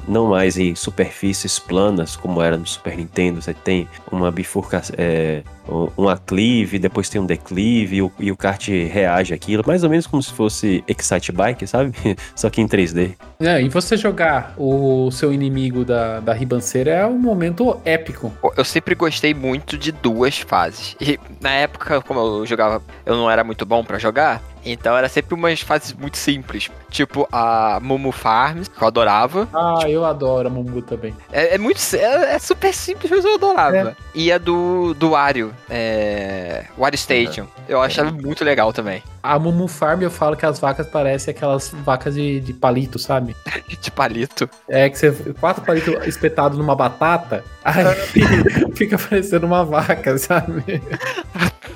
[0.07, 3.41] não mais em superfícies planas, como era no Super Nintendo.
[3.43, 8.37] Você tem uma bifurcação, é, um- aclive, depois tem um declive, e o, e o
[8.37, 11.93] kart reage àquilo, mais ou menos como se fosse Excite Bike, sabe?
[12.35, 13.15] Só que em 3D.
[13.41, 18.33] É, e você jogar o seu inimigo da, da ribanceira é um momento épico.
[18.57, 20.97] Eu sempre gostei muito de duas fases.
[21.01, 25.09] E na época, como eu jogava, eu não era muito bom pra jogar, então era
[25.09, 26.71] sempre umas fases muito simples.
[26.91, 29.49] Tipo a Mumu Farms, que eu adorava.
[29.53, 31.15] Ah, eu adoro a Mumu também.
[31.33, 31.81] É, é muito.
[31.95, 33.97] É, é super simples, mas eu adorava.
[34.15, 37.47] E a do, do Wario, é, Wario Station.
[37.69, 39.03] Eu achava muito legal também.
[39.21, 43.37] A Mumu Farm eu falo que as vacas parecem aquelas vacas de, de palito, sabe?
[43.81, 44.49] De palito.
[44.69, 45.13] É que você.
[45.39, 47.85] Quatro palitos espetados numa batata, aí
[48.75, 50.81] fica parecendo uma vaca, sabe?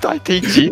[0.03, 0.69] Tá, entendi.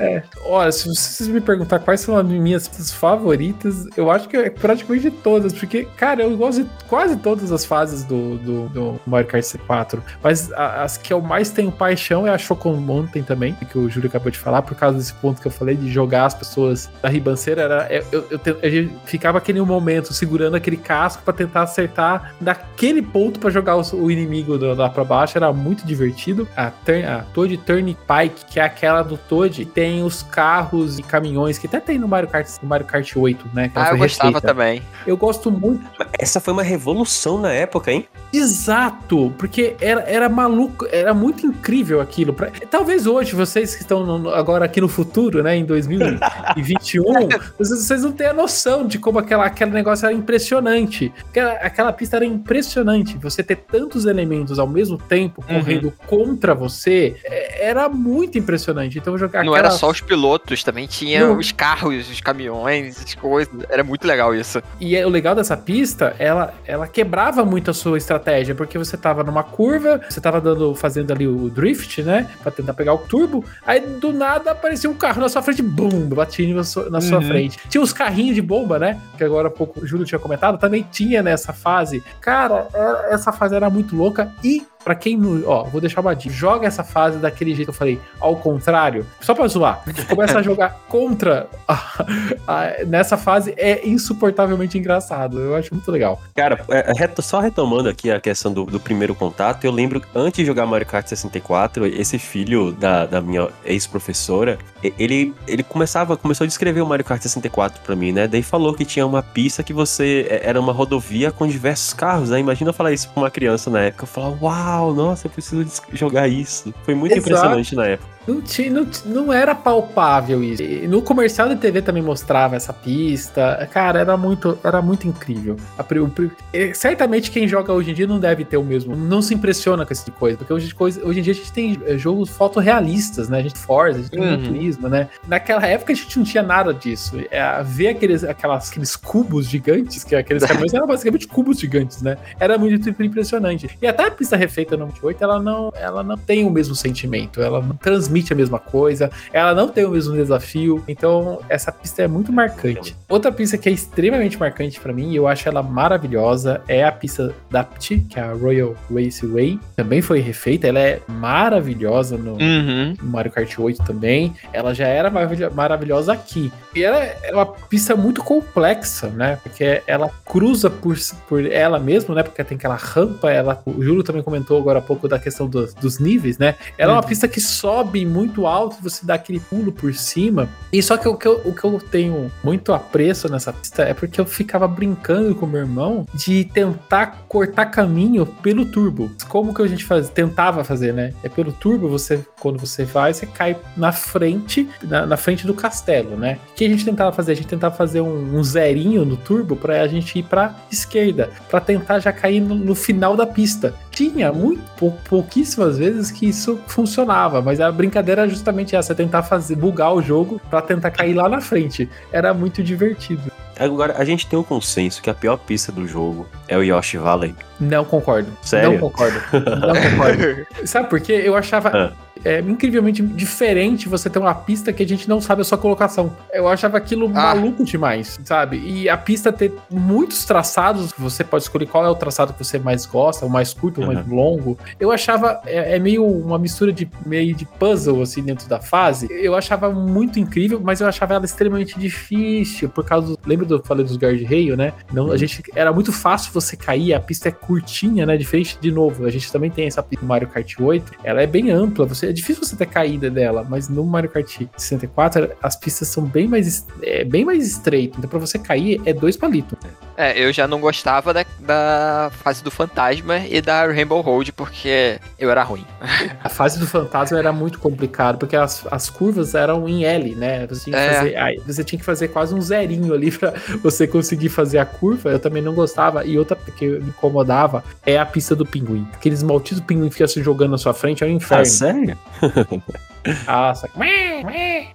[0.00, 4.50] É, olha, se vocês me perguntar quais são as minhas favoritas, eu acho que é
[4.50, 9.28] praticamente todas, porque, cara, eu gosto de quase todas as fases do, do, do Mario
[9.28, 13.54] Kart C4, mas a- as que eu mais tenho paixão é a Chocon Mountain também,
[13.70, 16.26] que o Júlio acabou de falar, por causa desse ponto que eu falei de jogar
[16.26, 20.76] as pessoas da ribanceira, era, eu, eu, eu a gente ficava aquele momento segurando aquele
[20.78, 25.52] casco pra tentar acertar naquele ponto pra jogar o, o inimigo lá pra baixo, era
[25.52, 26.48] muito divertido.
[26.56, 31.58] A, turn, a Toad Turnpike, que é aquela do Toad, tem os carros e caminhões,
[31.58, 33.70] que até tem no Mario Kart, no Mario Kart 8, né?
[33.74, 34.82] Ah, eu gostava também.
[35.06, 35.84] Eu gosto muito
[36.18, 38.06] Essa foi uma revolução na época, hein?
[38.32, 42.32] Exato, porque era, era maluco, era muito incrível aquilo.
[42.32, 47.02] Pra- talvez hoje, vocês que estão no- agora aqui no futuro, né, em 2021,
[47.58, 51.12] vocês, vocês não têm a noção de como aquela, aquele negócio era impressionante.
[51.30, 53.16] Aquela, aquela pista era impressionante.
[53.18, 55.58] Você ter tantos elementos ao mesmo tempo Uhum.
[55.60, 58.98] correndo contra você é- era muito impressionante.
[58.98, 61.38] Então, jogar Não aquela- era só os pilotos, também tinha Não.
[61.38, 63.52] os carros, os caminhões, as coisas.
[63.68, 64.62] Era muito legal isso.
[64.80, 68.96] E é- o legal dessa pista, ela, ela quebrava muito a sua estratégia, porque você
[68.96, 72.28] tava numa curva, você tava dando, fazendo ali o drift, né?
[72.42, 73.44] Pra tentar pegar o turbo.
[73.66, 77.18] Aí do nada aparecia um carro na sua frente, bum, batia na sua, na sua
[77.18, 77.26] Uhum.
[77.28, 77.58] frente.
[77.68, 79.00] Tinha os carrinhos de bomba, né?
[79.16, 82.02] Que agora há pouco o Júlio tinha comentado, também tinha nessa fase.
[82.20, 84.62] Cara, é- essa fase era muito louca e.
[84.84, 85.42] Pra quem não.
[85.46, 86.34] Ó, vou deixar uma dica.
[86.34, 89.06] Joga essa fase daquele jeito que eu falei, ao contrário.
[89.20, 89.82] Só pra zoar.
[90.08, 91.48] Começa a jogar contra.
[91.66, 92.04] a-
[92.46, 95.40] a- nessa fase é insuportavelmente engraçado.
[95.40, 96.20] Eu acho muito legal.
[96.34, 100.38] Cara, é, reto- só retomando aqui a questão do, do primeiro contato, eu lembro antes
[100.40, 104.58] de jogar Mario Kart 64, esse filho da, da minha ex-professora,
[104.98, 108.26] ele, ele começava, começou a descrever o Mario Kart 64 pra mim, né?
[108.26, 112.30] Daí falou que tinha uma pista que você é, era uma rodovia com diversos carros,
[112.30, 112.38] né?
[112.38, 114.04] Imagina eu falar isso pra uma criança na época.
[114.04, 116.72] Eu falava, uau, nossa, eu preciso jogar isso.
[116.84, 117.28] Foi muito Exato.
[117.28, 118.13] impressionante na época.
[118.26, 120.62] Não, tinha, não, não era palpável isso.
[120.62, 123.68] E no comercial de TV também mostrava essa pista.
[123.72, 125.56] Cara, era muito, era muito incrível.
[125.78, 128.96] A o eh, certamente quem joga hoje em dia não deve ter o mesmo.
[128.96, 130.38] Não se impressiona com esse tipo de coisa.
[130.38, 133.38] Porque hoje, coisa- hoje em dia a gente tem eh, jogos fotorrealistas, né?
[133.38, 134.42] A gente Forza, a gente tem Uhum.
[134.44, 135.08] Turismo, né?
[135.28, 137.16] Naquela época a gente não tinha nada disso.
[137.30, 142.16] É, ver aqueles, aquelas, aqueles cubos gigantes, que aqueles caminhões eram basicamente cubos gigantes, né?
[142.40, 143.68] Era muito impressionante.
[143.80, 147.40] E até a pista refeita no 28, ela não, ela não tem o mesmo sentimento,
[147.40, 150.82] ela não transmite a mesma coisa, ela não tem o mesmo desafio.
[150.86, 152.96] Então, essa pista é muito marcante.
[153.08, 156.92] Outra pista que é extremamente marcante pra mim, e eu acho ela maravilhosa, é a
[156.92, 159.58] pista DAPT, que é a Royal Raceway.
[159.76, 162.94] Também foi refeita, ela é maravilhosa no, Uhum.
[163.02, 164.34] no Mario Kart 8 também.
[164.52, 166.52] Ela já era maravilho- maravilhosa aqui.
[166.74, 169.38] E ela é uma pista muito complexa, né?
[169.42, 170.96] Porque ela cruza por,
[171.28, 172.22] por ela mesma, né?
[172.22, 173.30] Porque tem aquela rampa.
[173.30, 176.54] Ela, o Júlio também comentou agora há pouco da questão dos, dos níveis, né?
[176.78, 177.08] Ela é uma Uhum.
[177.08, 180.48] pista que sobe muito alto, você dá aquele pulo por cima.
[180.72, 183.94] E só que o que eu, o que eu tenho muito apreço nessa pista é
[183.94, 189.10] porque eu ficava brincando com meu irmão de tentar cortar caminho pelo turbo.
[189.28, 191.12] Como que a gente faz, tentava fazer, né?
[191.22, 195.54] É pelo turbo, você quando você vai, você cai na frente, na, na frente do
[195.54, 196.38] castelo, né?
[196.52, 197.32] O que a gente tentava fazer?
[197.32, 201.30] A gente tentava fazer um, um zerinho no turbo pra a gente ir pra esquerda,
[201.48, 203.74] pra tentar já cair no, no final da pista.
[203.90, 208.96] Tinha muito pou- pouquíssimas vezes que isso funcionava, mas a brincadeira era justamente essa, é
[208.96, 211.88] tentar fazer bugar o jogo pra tentar cair lá na frente.
[212.12, 213.32] Era muito divertido.
[213.58, 216.98] Agora, a gente tem um consenso que a pior pista do jogo é o Yoshi
[216.98, 217.34] Valley.
[217.60, 218.30] Não concordo.
[218.42, 218.72] Sério?
[218.72, 219.20] Não concordo.
[219.32, 220.46] Não concordo.
[220.64, 221.22] Sabe por quê?
[221.24, 221.92] Eu achava Ah.
[222.24, 226.12] é, incrivelmente diferente você ter uma pista que a gente não sabe a sua colocação.
[226.32, 227.34] Eu achava aquilo Ah.
[227.34, 228.56] maluco demais, sabe?
[228.58, 232.58] E a pista ter muitos traçados, você pode escolher qual é o traçado que você
[232.58, 234.58] mais gosta, o mais curto, o mais longo.
[234.80, 239.06] Eu achava é, é meio uma mistura de meio de puzzle assim dentro da fase.
[239.10, 243.54] Eu achava muito incrível, mas eu achava ela extremamente difícil por causa do, lembra do
[243.56, 244.72] eu falei dos guard-rail, né?
[244.92, 248.16] Não, a gente era muito fácil você cair, a pista é curtinha, né?
[248.16, 251.50] Diferente de novo, a gente também tem essa pista Mario Kart 8, ela é bem
[251.50, 255.88] ampla, você é difícil você ter caída dela, mas no Mario Kart 64 as pistas
[255.88, 259.58] são bem mais é, bem mais estreitas, então para você cair é dois palitos.
[259.96, 264.98] É, eu já não gostava da, da fase do fantasma e da Rainbow Road porque
[265.18, 265.64] eu era ruim.
[266.22, 270.46] A fase do fantasma era muito complicado, porque as, as curvas eram em L, né?
[270.48, 270.94] Você tinha, que É.
[270.94, 274.64] fazer, aí você tinha que fazer quase um zerinho ali pra você conseguir fazer a
[274.66, 275.10] curva.
[275.10, 276.04] Eu também não gostava.
[276.04, 278.86] E outra que me incomodava é a pista do pinguim.
[278.94, 281.42] Aqueles malditos pinguim que ficam se jogando na sua frente é um inferno.
[281.42, 281.98] Ah, sério?
[283.26, 283.68] Nossa.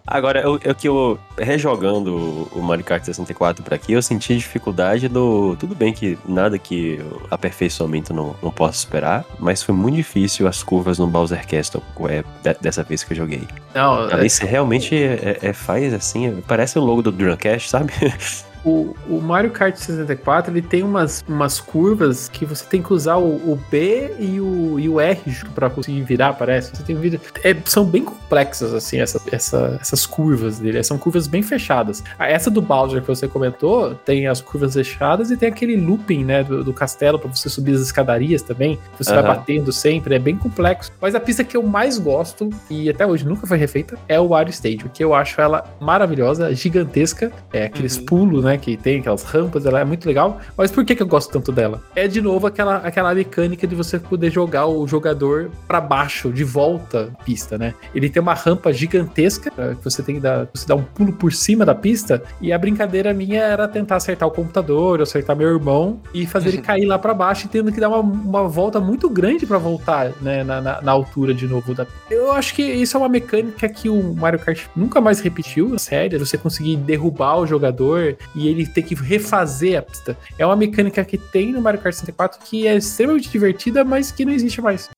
[0.06, 5.08] Agora, eu, eu que eu rejogando o Mario Kart 64 pra aqui, eu senti dificuldade
[5.08, 5.56] do.
[5.60, 7.00] Tudo bem que nada que
[7.32, 12.24] aperfeiçoamento não, não posso esperar, mas foi muito difícil as curvas no Bowser Castle é,
[12.44, 13.48] de- dessa vez que eu joguei.
[13.74, 17.94] Não, Ali você realmente é, é- faz assim, parece o logo do Dreamcast, sabe?
[18.65, 23.15] O, o Mario Kart 64 ele tem umas, umas curvas que você tem que usar
[23.17, 25.19] o, o B e o, e o R
[25.56, 26.76] pra conseguir virar, parece.
[26.76, 30.84] Você tem que vir- é, são bem complexas, assim, essa, essa- essas curvas dele.
[30.84, 32.04] São curvas bem fechadas.
[32.17, 36.23] Ah, Essa do Bowser que você comentou tem as curvas fechadas e tem aquele looping,
[36.25, 38.77] né, do, do castelo pra você subir as escadarias também.
[38.98, 39.27] Você vai Aham.
[39.36, 40.92] batendo sempre, é bem complexo.
[41.02, 44.27] Mas a pista que eu mais gosto, e até hoje nunca foi refeita, é o
[44.29, 47.31] Wario Stadium, que eu acho ela maravilhosa, gigantesca.
[47.52, 48.06] É aqueles Uhum.
[48.06, 50.39] pulos, né, que tem, aquelas rampas, ela é muito legal.
[50.58, 51.81] Mas por que, que eu gosto tanto dela?
[51.95, 56.43] É de novo aquela, aquela mecânica de você poder jogar o jogador pra baixo, de
[56.43, 57.73] volta pista, né?
[57.93, 61.13] Ele tem uma rampa gigantesca, eh, que você tem que dar, você dá um pulo
[61.13, 65.50] por cima da pista, e a brincadeira minha era tentar acertar o computador, acertar meu
[65.50, 68.79] irmão e fazer ele cair lá pra baixo, e tendo que dar uma, uma volta
[68.79, 72.63] muito grande pra voltar, né, na, na, na altura de novo da Eu acho que
[72.63, 77.37] isso é uma mecânica que o Mario Kart nunca mais repetiu, sério, você conseguir derrubar
[77.37, 80.17] o jogador e ele ter que refazer a pista.
[80.37, 84.23] É uma mecânica que tem no Mario Kart 64 que é extremamente divertida, mas que
[84.23, 84.90] não existe mais.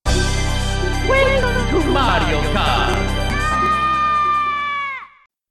[1.92, 2.81] Mario Kart.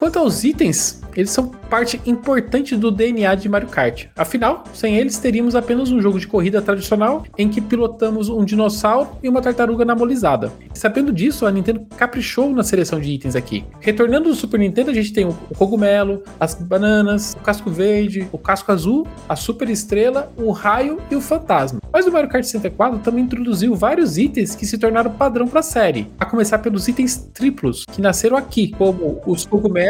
[0.00, 4.06] Quanto aos itens, eles são parte importante do DNA de Mario Kart.
[4.16, 9.10] Afinal, sem eles teríamos apenas um jogo de corrida tradicional em que pilotamos um dinossauro
[9.22, 10.50] e uma tartaruga anabolizada.
[10.72, 13.64] Sabendo disso, a Nintendo caprichou na seleção de itens aqui.
[13.80, 18.38] Retornando do Super Nintendo, a gente tem o cogumelo, as bananas, o casco verde, o
[18.38, 21.80] casco azul, a super estrela, o raio e o fantasma.
[21.92, 25.62] Mas o Mario Kart 64 também introduziu vários itens que se tornaram padrão para a
[25.62, 29.89] série, a começar pelos itens triplos que nasceram aqui, como os cogumelos,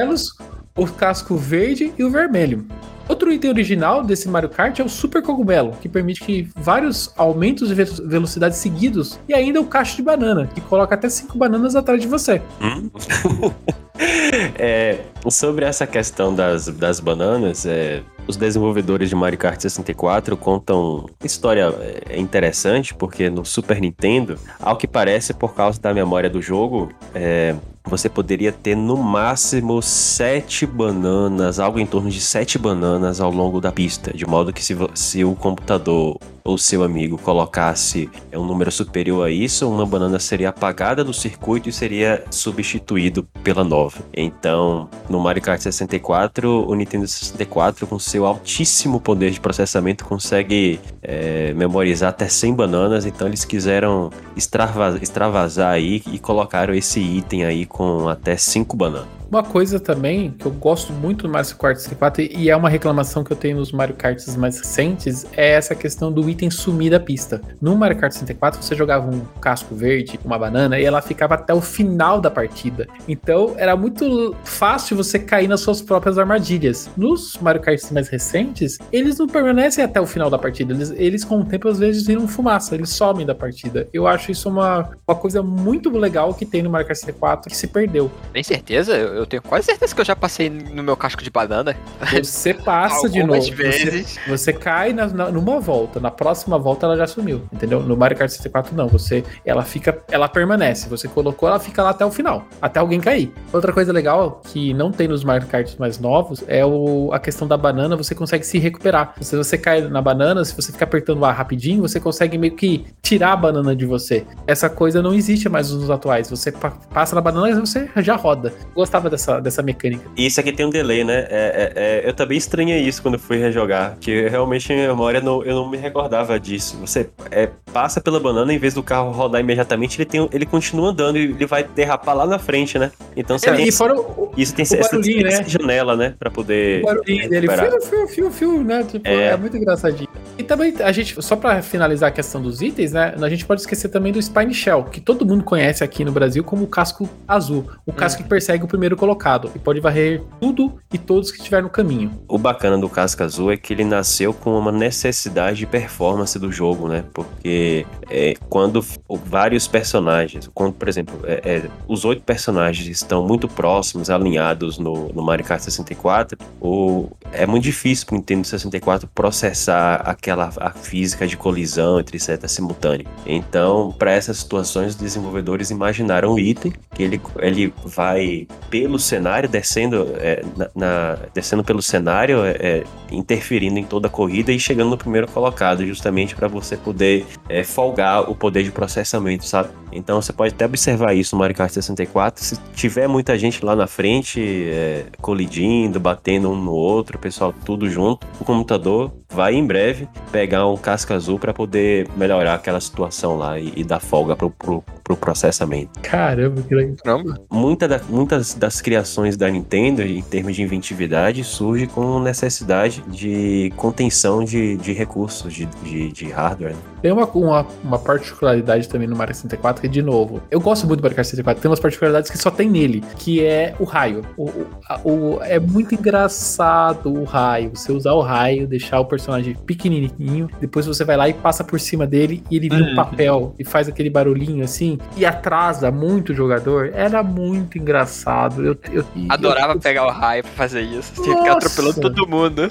[0.76, 2.66] o casco verde e o vermelho.
[3.08, 7.68] Outro item original desse Mario Kart é o Super Cogumelo, que permite que vários aumentos
[7.68, 11.74] de ve- velocidade seguidos, e ainda o cacho de banana, que coloca até 5 bananas
[11.74, 12.40] atrás de você.
[14.58, 21.06] É, sobre essa questão das, das bananas, é, os desenvolvedores de Mario Kart 64 contam
[21.22, 21.72] história
[22.08, 26.90] é, interessante, porque no Super Nintendo, ao que parece, por causa da memória do jogo,
[27.14, 33.30] é, você poderia ter no máximo sete bananas, algo em torno de sete bananas ao
[33.30, 38.38] longo da pista, de modo que se, se o computador ou seu amigo colocasse é,
[38.38, 43.64] um número superior a isso, uma banana seria apagada do circuito e seria substituído pela
[43.64, 43.98] nova.
[44.14, 50.80] Então, no Mario Kart 64, o Nintendo 64, com seu altíssimo poder de processamento, consegue
[51.02, 53.06] é, memorizar até 100 bananas.
[53.06, 59.20] Então, eles quiseram extrava- extravasar aí e colocaram esse item aí com até 5 bananas.
[59.30, 63.22] Uma coisa também que eu gosto muito do Mario Kart 64 e é uma reclamação
[63.22, 67.00] que eu tenho nos Mario Karts mais recentes é essa questão do item sumir da
[67.00, 67.40] pista.
[67.60, 71.52] No Mario Kart 64 você jogava um casco verde, uma banana e ela ficava até
[71.52, 72.86] o final da partida.
[73.08, 76.88] Então era muito fácil você cair nas suas próprias armadilhas.
[76.96, 80.72] Nos Mario Karts mais recentes, eles não permanecem até o final da partida.
[80.72, 83.88] Eles, eles com o tempo às vezes viram fumaça, eles somem da partida.
[83.92, 87.56] Eu acho isso uma, uma coisa muito legal que tem no Mario Kart 64 que
[87.56, 88.10] se perdeu.
[88.32, 88.96] Tem certeza?
[88.96, 91.76] Eu, eu tenho quase certeza que eu já passei no meu casco de banana.
[92.22, 93.40] Você passa de novo.
[93.54, 94.18] vezes.
[94.26, 97.80] Você, você cai na- na- numa volta, na próxima volta ela já sumiu, entendeu?
[97.80, 100.86] No Mario Kart 64 não, você, ela fica, ela permanece.
[100.90, 103.32] Você colocou, ela fica lá até o final, até alguém cair.
[103.50, 107.48] Outra coisa legal que não tem nos Mario Kart mais novos é o, a questão
[107.48, 109.14] da banana, você consegue se recuperar.
[109.18, 112.84] Se você cai na banana, se você ficar apertando A rapidinho, você consegue meio que
[113.10, 114.24] tirar a banana de você.
[114.46, 116.30] Essa coisa não existe mais nos atuais.
[116.30, 118.52] Você pa- passa na banana e você já roda.
[118.72, 120.08] Gostava dessa, dessa mecânica.
[120.16, 121.26] E isso aqui tem um delay, né?
[121.28, 125.42] É, é- é- eu também estranhei isso quando fui rejogar, que realmente minha memória não,
[125.42, 126.76] eu não me recordava disso.
[126.80, 130.90] Você é, passa pela banana, em vez do carro rodar imediatamente, ele, tem, ele continua
[130.90, 132.92] andando e ele vai derrapar lá na frente, né?
[133.16, 135.44] Então você tem, e fora o, isso tem essa, né?
[135.46, 136.14] janela, né?
[136.18, 136.82] Pra poder.
[136.82, 138.84] O barulhinho dele, fiu, fiu, fiu, fiu, né?
[138.84, 139.28] Tipo, é.
[139.28, 139.36] É.
[139.36, 140.08] muito engraçadinho.
[140.38, 143.14] E também, a gente, só pra finalizar a questão dos itens, né?
[143.20, 146.42] A gente pode esquecer também do Spine Shell, que todo mundo conhece aqui no Brasil
[146.42, 147.66] como o casco azul.
[147.84, 151.62] O casco que persegue o primeiro colocado e pode varrer tudo e todos que estiver
[151.62, 152.10] no caminho.
[152.28, 156.50] O bacana do Casca Azul é que ele nasceu com uma necessidade de performance do
[156.50, 157.04] jogo, né?
[157.12, 158.84] Porque é, quando
[159.26, 165.08] vários personagens, quando, por exemplo, é, é, os oito personagens estão muito próximos, alinhados no,
[165.12, 170.70] no Mario Kart 64, o, é muito difícil para o Nintendo 64 processar aquela a
[170.70, 173.08] física de colisão entre setas simultâneas.
[173.26, 179.48] Então, para essas situações, os desenvolvedores imaginaram um item, que ele, ele vai pelo cenário,
[179.48, 184.58] descendo, é, na, na- descendo pelo cenário, é, é, interferindo em toda a corrida e
[184.58, 189.70] chegando no primeiro colocado, justamente para você poder é, folgar o poder de processamento, sabe?
[189.92, 192.44] Então você pode até observar isso no Mario Kart 64.
[192.44, 197.54] Se tiver muita gente lá na frente, é, colidindo, batendo um no outro, o pessoal
[197.64, 202.80] tudo junto, o computador vai em breve pegar um casca azul para poder melhorar aquela
[202.80, 206.00] situação lá e, e dar folga pro, pro, pro processamento.
[206.02, 207.22] Caramba, que legal.
[207.50, 213.72] Muita da- muitas das criações da Nintendo, em termos de inventividade, surge com necessidade de
[213.76, 216.72] contenção de, de recursos de, de, de hardware.
[216.72, 216.78] né?
[217.02, 221.00] Tem uma, uma, uma particularidade também no Mario 64, que, de novo, eu gosto muito
[221.00, 224.22] do Mario Kart 64, tem umas particularidades que só tem nele, que é o raio.
[224.36, 224.66] O, o-
[225.04, 227.70] o- é muito engraçado o raio.
[227.74, 231.78] Você usar o raio, deixar o personagem pequenininho, depois você vai lá e passa por
[231.78, 232.94] cima dele e ele vira um Uhum.
[232.94, 236.90] papel e faz aquele barulhinho assim, e atrasa muito o jogador.
[236.94, 238.64] Era muito engraçado.
[238.64, 241.12] Eu, eu- Adorava eu- pegar o raio pra fazer isso.
[241.22, 242.70] Tinha que ficar atropelando todo mundo.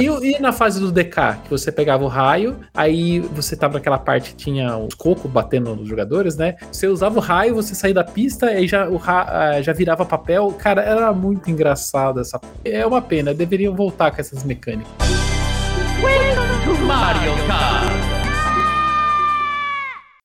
[0.00, 3.98] E, e na fase do DK, que você pegava o raio, aí você tava naquela
[3.98, 6.56] parte que tinha os cocos batendo nos jogadores, né?
[6.70, 10.04] Você usava o raio, você saía da pista, aí já, o ra- ah, já virava
[10.04, 10.39] papel.
[10.48, 12.40] Cara, era muito engraçado essa.
[12.64, 14.92] É uma pena, deveriam voltar com essas mecânicas.
[16.64, 17.79] to Mario Kart.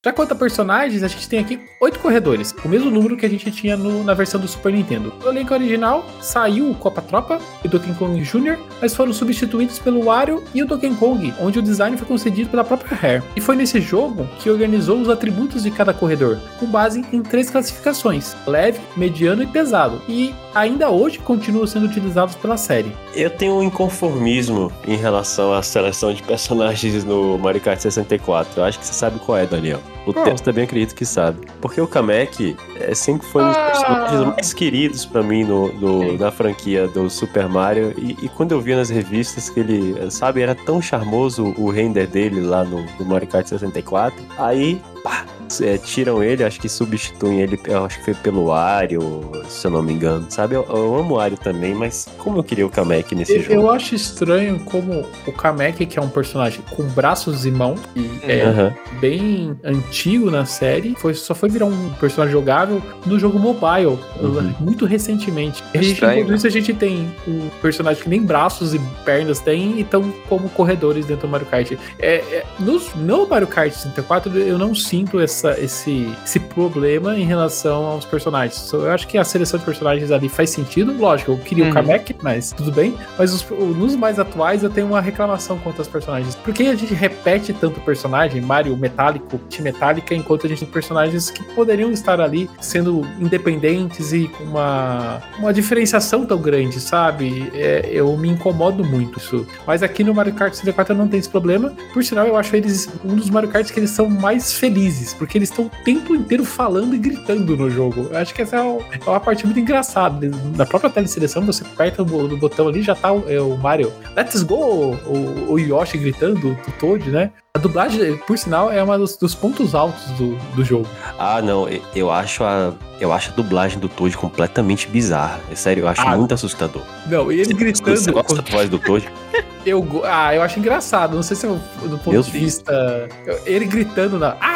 [0.05, 3.29] Já quanto a personagens, a gente tem aqui oito corredores, o mesmo número que a
[3.29, 5.11] gente tinha no- na versão do Super Nintendo.
[5.23, 9.79] No elenco original saiu o Copa Tropa e o Donkey Kong Jr., mas foram substituídos
[9.79, 13.23] pelo Wario e o Donkey Kong, onde o design foi concedido pela própria Rare.
[13.35, 17.49] E foi nesse jogo que organizou os atributos de cada corredor, com base em três
[17.49, 19.99] classificações: leve, mediano e pesado.
[20.07, 22.91] E ainda hoje continuam sendo utilizados pela série.
[23.15, 28.61] Eu tenho um inconformismo em relação à seleção de personagens no Mario Kart 64.
[28.61, 29.81] Eu acho que você sabe qual é, Daniel.
[30.05, 30.23] O Qual?
[30.25, 31.39] texto também acredito que sabe.
[31.61, 33.65] Porque o Kamek é, sempre foi um dos Ah.
[33.71, 37.93] personagens mais queridos pra mim no, no- na franquia do Super Mario.
[37.97, 42.07] E, e quando eu vi nas revistas que ele, sabe, era tão charmoso o render
[42.07, 44.15] dele lá no, no Mario Kart 64.
[44.37, 45.23] Aí, pá,
[45.61, 49.83] é, tiram ele, acho que substituem ele, acho que foi pelo Wario, se eu não
[49.83, 50.25] me engano.
[50.29, 53.41] Sabe, eu, eu amo o Wario também, mas como eu queria o Kamek nesse Eu,
[53.43, 53.53] jogo.
[53.53, 58.09] eu acho estranho como o Kamek, que é um personagem com braços e mãos, e
[58.23, 58.73] é Aham.
[58.99, 64.55] bem antigo na série, foi, só foi virar um personagem jogável no jogo mobile, Uhum.
[64.59, 65.63] muito recentemente.
[65.75, 69.39] A gente, Estranho, enquanto isso, a gente tem um personagem que nem braços e pernas
[69.39, 71.73] tem e estão como corredores dentro do Mario Kart.
[71.99, 77.25] É, é, nos- no Mario Kart 64, eu não sinto essa, esse, esse problema em
[77.25, 78.55] relação aos personagens.
[78.55, 80.93] So, Eu acho que a seleção de personagens ali faz sentido.
[80.97, 81.73] Lógico, eu queria o Uhum.
[81.73, 82.93] Kamek, mas tudo bem.
[83.17, 86.35] Mas os- nos mais atuais eu tenho uma reclamação quanto aos personagens.
[86.35, 90.69] Por que a gente repete tanto personagem, Mario metálico, Team Metálica, enquanto a gente tem
[90.69, 97.51] personagens que poderiam estar ali sendo independentes e com uma, uma diferenciação tão grande, sabe?
[97.53, 99.45] É, eu me incomodo muito isso.
[99.65, 101.73] Mas aqui no Mario Kart 64 eu não tem esse problema.
[101.93, 104.75] Por sinal, eu acho eles um dos Mario Karts que eles são mais felizes,
[105.17, 108.07] porque eles estão o tempo inteiro falando e gritando no jogo.
[108.11, 110.29] Eu acho que essa é é uma parte muito engraçada.
[110.55, 113.57] Na própria teleseleção, você aperta o bo- o botão ali, já tá o, é o
[113.57, 113.91] Mario.
[114.15, 114.95] Let's go!
[115.05, 117.31] O, o Yoshi gritando, o Toad, né?
[117.55, 120.85] A dublagem, por sinal, é um dos, dos pontos altos do, do jogo.
[121.17, 125.39] Ah, não, eu acho a eu acho a dublagem do Toad completamente bizarra.
[125.51, 126.81] É sério, eu acho Ah, muito assustador.
[127.07, 128.11] Não, e ele Você gritando.
[128.13, 129.07] gosta da voz do Toad?
[129.65, 131.15] Eu, ah, eu acho engraçado.
[131.15, 132.43] Não sei se eu, do ponto Meu de Deus.
[132.43, 133.09] vista.
[133.47, 134.37] Ele gritando na.
[134.39, 134.54] Ah!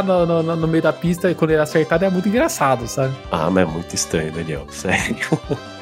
[0.00, 3.12] No, no- no- meio da pista e quando ele é acertado é muito engraçado, sabe?
[3.32, 4.64] Ah, mas é muito estranho, Daniel.
[4.70, 5.26] Sério.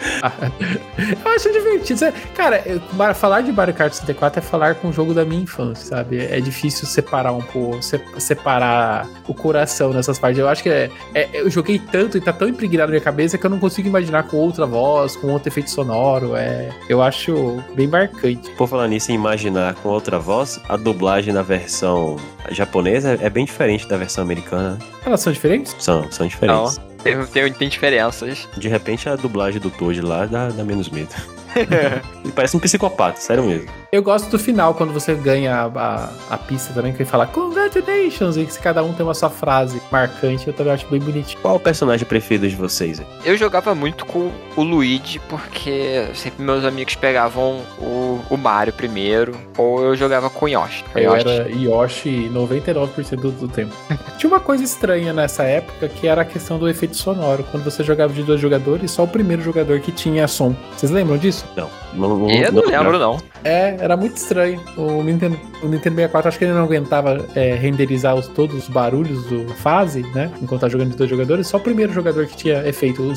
[1.25, 2.01] Eu acho divertido.
[2.35, 2.81] Cara, eu-
[3.15, 6.19] falar de Mario Kart 64 é falar com o jogo da minha infância, sabe?
[6.19, 10.39] É difícil separar um pouco, se- separar o coração nessas partes.
[10.39, 13.37] Eu acho que é, é- eu joguei tanto e tá tão impregnado na minha cabeça
[13.39, 16.37] que eu não consigo imaginar com outra voz, com outro efeito sonoro.
[16.37, 18.51] É, eu acho bem marcante.
[18.53, 22.17] Por falar nisso, imaginar com outra voz, a dublagem na versão
[22.51, 24.73] japonesa é bem diferente da versão americana.
[24.73, 24.79] né?
[25.07, 25.75] Elas são diferentes?
[25.79, 26.79] São, são diferentes.
[27.03, 28.49] Tem, tem, tem diferenças.
[28.57, 31.15] De repente, a dublagem do Toad lá dá, dá menos medo.
[32.25, 33.69] Ele parece um psicopata, sério mesmo.
[33.93, 37.27] Eu gosto do final, quando você ganha a, a, a pista também, que ele fala
[37.27, 41.41] Congratulations, e que cada um tem uma sua frase marcante, eu também acho bem bonitinho.
[41.43, 43.03] Qual o personagem preferido de vocês?
[43.25, 49.37] Eu jogava muito com o Luigi, porque sempre meus amigos pegavam o, o Mario primeiro,
[49.59, 50.85] ou eu jogava com o Yoshi.
[50.95, 51.29] Eu Yoshi.
[51.29, 53.75] era Yoshi 99% do, do tempo.
[54.19, 57.45] Tinha uma coisa estranha nessa época, que era a questão do efeito sonoro.
[57.51, 60.55] Quando você jogava de dois jogadores, só o primeiro jogador que tinha som.
[60.77, 61.40] Vocês lembram disso?
[61.57, 63.19] Não, não, não, Eu não não- lembro, não.
[63.43, 64.61] É, era muito estranho.
[64.77, 68.69] O Nintendo, o Nintendo 64, acho que ele não aguentava é, renderizar os, todos os
[68.69, 70.31] barulhos da fase, né?
[70.43, 71.47] Enquanto tá jogando de dois jogadores.
[71.47, 73.03] Só o primeiro jogador que tinha efeito.
[73.03, 73.13] O,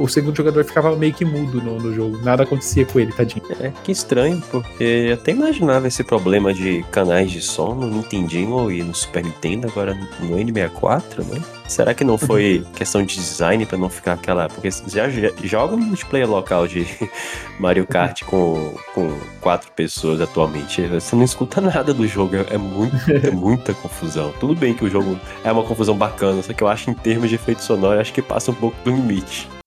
[0.00, 2.18] o, o segundo jogador ficava meio que mudo no, no, jogo.
[2.22, 3.42] Nada acontecia com ele, tadinho.
[3.60, 8.70] É, que estranho, porque eu até imaginava esse problema de canais de som no Nintendinho
[8.70, 11.42] e no Super Nintendo, agora no N64, né?
[11.68, 14.48] Será que não foi questão de design para não ficar aquela.
[14.48, 15.04] Porque já
[15.44, 16.86] joga multiplayer local de
[17.60, 20.82] Mario Kart com, com quatro pessoas atualmente.
[20.86, 22.36] Você não escuta nada do jogo.
[22.50, 24.32] É, muito, é muita confusão.
[24.40, 27.28] Tudo bem que o jogo é uma confusão bacana, só que eu acho em termos
[27.28, 29.57] de efeito sonoro, acho que passa um pouco do limite.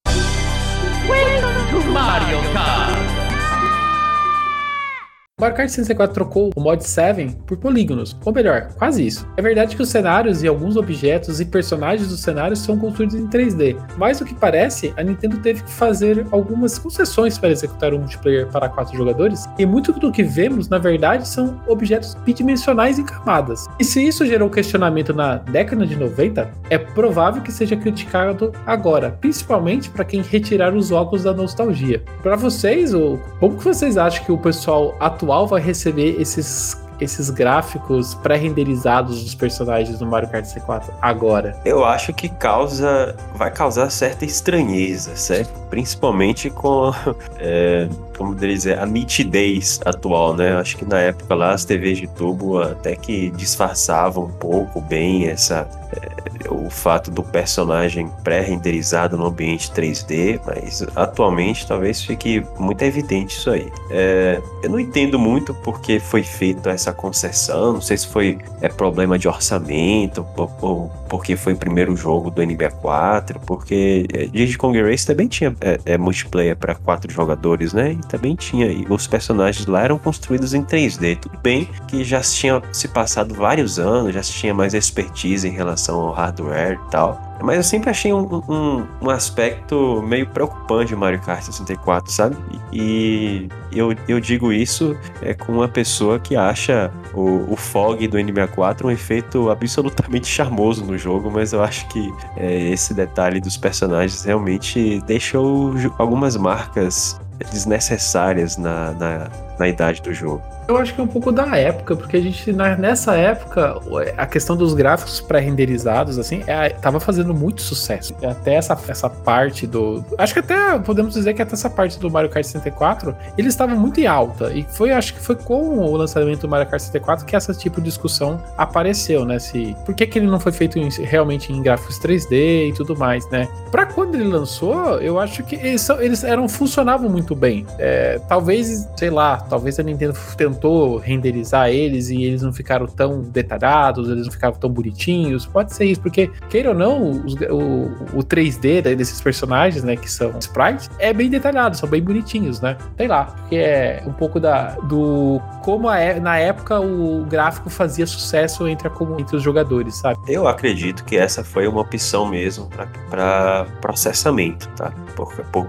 [5.42, 9.26] Mario Kart 64 trocou o mod 7 por polígonos, ou melhor, quase isso.
[9.36, 13.26] É verdade que os cenários e alguns objetos e personagens dos cenários são construídos em
[13.26, 17.98] 3D, mas o que parece, a Nintendo teve que fazer algumas concessões para executar um
[17.98, 23.04] multiplayer para quatro jogadores, e muito do que vemos, na verdade, são objetos bidimensionais em
[23.04, 23.66] camadas.
[23.80, 29.18] E se isso gerou questionamento na década de 90, é provável que seja criticado agora,
[29.20, 32.00] principalmente para quem retirar os óculos da nostalgia.
[32.22, 32.92] Para vocês,
[33.40, 39.24] como que vocês acham que o pessoal atual atual vai receber esses esses gráficos pré-renderizados
[39.24, 41.56] dos personagens do Mario Kart C4 agora?
[41.64, 45.52] Eu acho que causa, vai causar certa estranheza, certo?
[45.68, 46.92] Principalmente com,
[47.40, 50.56] é, como dizer, a nitidez atual, né?
[50.56, 55.28] Acho que na época lá as TVs de tubo até que disfarçavam um pouco bem
[55.28, 62.82] essa é, o fato do personagem pré-renderizado no ambiente 3D, mas atualmente talvez fique muito
[62.82, 63.70] evidente isso aí.
[63.90, 68.68] É, eu não entendo muito porque foi feita essa concessão, não sei se foi é,
[68.68, 74.80] problema de orçamento, ou, ou porque foi o primeiro jogo do NBA4, porque Diddy Kong
[74.82, 75.54] Race também tinha
[75.84, 77.98] é multiplayer para quatro jogadores, né?
[78.08, 81.18] Também tinha, e os personagens lá eram construídos em 3D.
[81.18, 85.52] Tudo bem que já tinha se passado vários anos, já se tinha mais expertise em
[85.52, 87.32] relação ao hardware e tal.
[87.42, 92.36] Mas eu sempre achei um, um, um aspecto meio preocupante de Mario Kart 64, sabe?
[92.72, 98.16] E eu, eu digo isso é, com uma pessoa que acha o, o fog do
[98.16, 103.56] N64 um efeito absolutamente charmoso no jogo, mas eu acho que é, esse detalhe dos
[103.56, 107.20] personagens realmente deixou algumas marcas
[107.50, 110.42] desnecessárias na, na, na idade do jogo.
[110.68, 113.80] Eu acho que é um pouco da época, porque a gente, nessa época,
[114.16, 118.14] a questão dos gráficos pré-renderizados, assim, é, tava fazendo muito sucesso.
[118.24, 120.04] Até essa, essa parte do.
[120.16, 123.74] Acho que até podemos dizer que até essa parte do Mario Kart 64, ele estava
[123.74, 124.52] muito em alta.
[124.52, 127.80] E foi, acho que foi com o lançamento do Mario Kart 64 que essa tipo
[127.80, 129.38] de discussão apareceu, né?
[129.38, 132.96] Se, por que, que ele não foi feito em, realmente em gráficos 3D e tudo
[132.96, 133.48] mais, né?
[133.70, 137.66] Pra quando ele lançou, eu acho que eles, eles eram, funcionavam muito bem.
[137.78, 143.20] É, talvez, sei lá, talvez a Nintendo tentou renderizar eles e eles não ficaram tão
[143.20, 145.44] detalhados, eles não ficaram tão bonitinhos.
[145.44, 150.10] Pode ser isso, porque, queira ou não, os, o, o 3D desses personagens, né, que
[150.10, 152.78] são sprites, é bem detalhado, são bem bonitinhos, né?
[152.96, 158.06] Sei lá, porque é um pouco da, do como a, na época o gráfico fazia
[158.06, 160.18] sucesso entre, a, entre os jogadores, sabe?
[160.28, 162.70] Eu acredito que essa foi uma opção mesmo
[163.10, 164.90] para processamento, tá?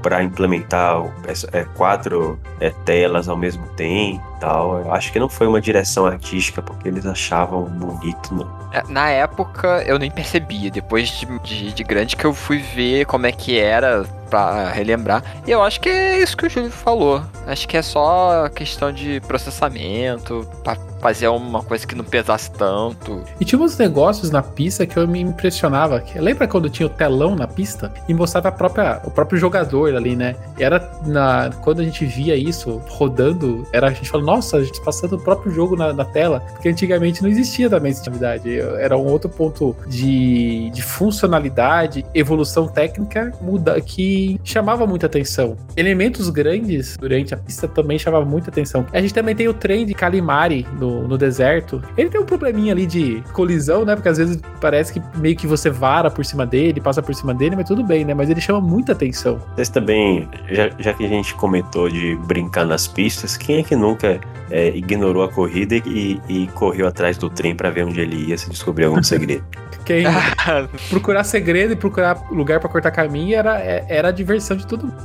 [0.01, 1.03] Para implementar
[1.51, 4.79] é, quatro é, telas ao mesmo tempo tal.
[4.79, 8.63] Eu acho que não foi uma direção artística porque eles achavam bonito, não.
[8.73, 10.69] É, na época eu nem percebia.
[10.69, 15.23] Depois de, de, de grande que eu fui ver como é que era para relembrar.
[15.45, 17.21] E eu acho que é isso que o Júlio falou.
[17.45, 23.23] Acho que é só questão de processamento, para fazer uma coisa que não pesasse tanto.
[23.39, 26.03] E tinha uns negócios na pista que eu me impressionava.
[26.15, 30.15] Lembra quando tinha o telão na pista e mostrava a própria, o próprio jogador ali,
[30.15, 30.35] né?
[30.57, 34.63] E era na, quando a gente via isso rodando, era a gente falando, nossa, a
[34.63, 38.59] gente passando o próprio jogo na, na tela, porque antigamente não existia também essa atividade.
[38.59, 45.55] Era um outro ponto de, de funcionalidade, evolução técnica muda que chamava muita atenção.
[45.77, 48.85] Elementos grandes durante a pista também chamavam muita atenção.
[48.91, 51.81] A gente também tem o trem de Calimari no, no deserto.
[51.95, 53.95] Ele tem um probleminha ali de colisão, né?
[53.95, 57.35] Porque às vezes parece que meio que você vara por cima dele, passa por cima
[57.35, 58.15] dele, mas tudo bem, né?
[58.15, 59.39] Mas ele chama muita atenção.
[59.55, 63.75] Vocês também, já, já que a gente comentou de brincar nas pistas, quem é que
[63.75, 68.29] nunca é, ignorou a corrida e, e correu atrás do trem para ver onde ele
[68.29, 69.43] ia se descobrir algum segredo?
[69.85, 70.05] Quem
[70.89, 74.85] procurar segredo e procurar lugar para cortar caminho era, é, era a diversão de todo
[74.85, 75.01] mundo.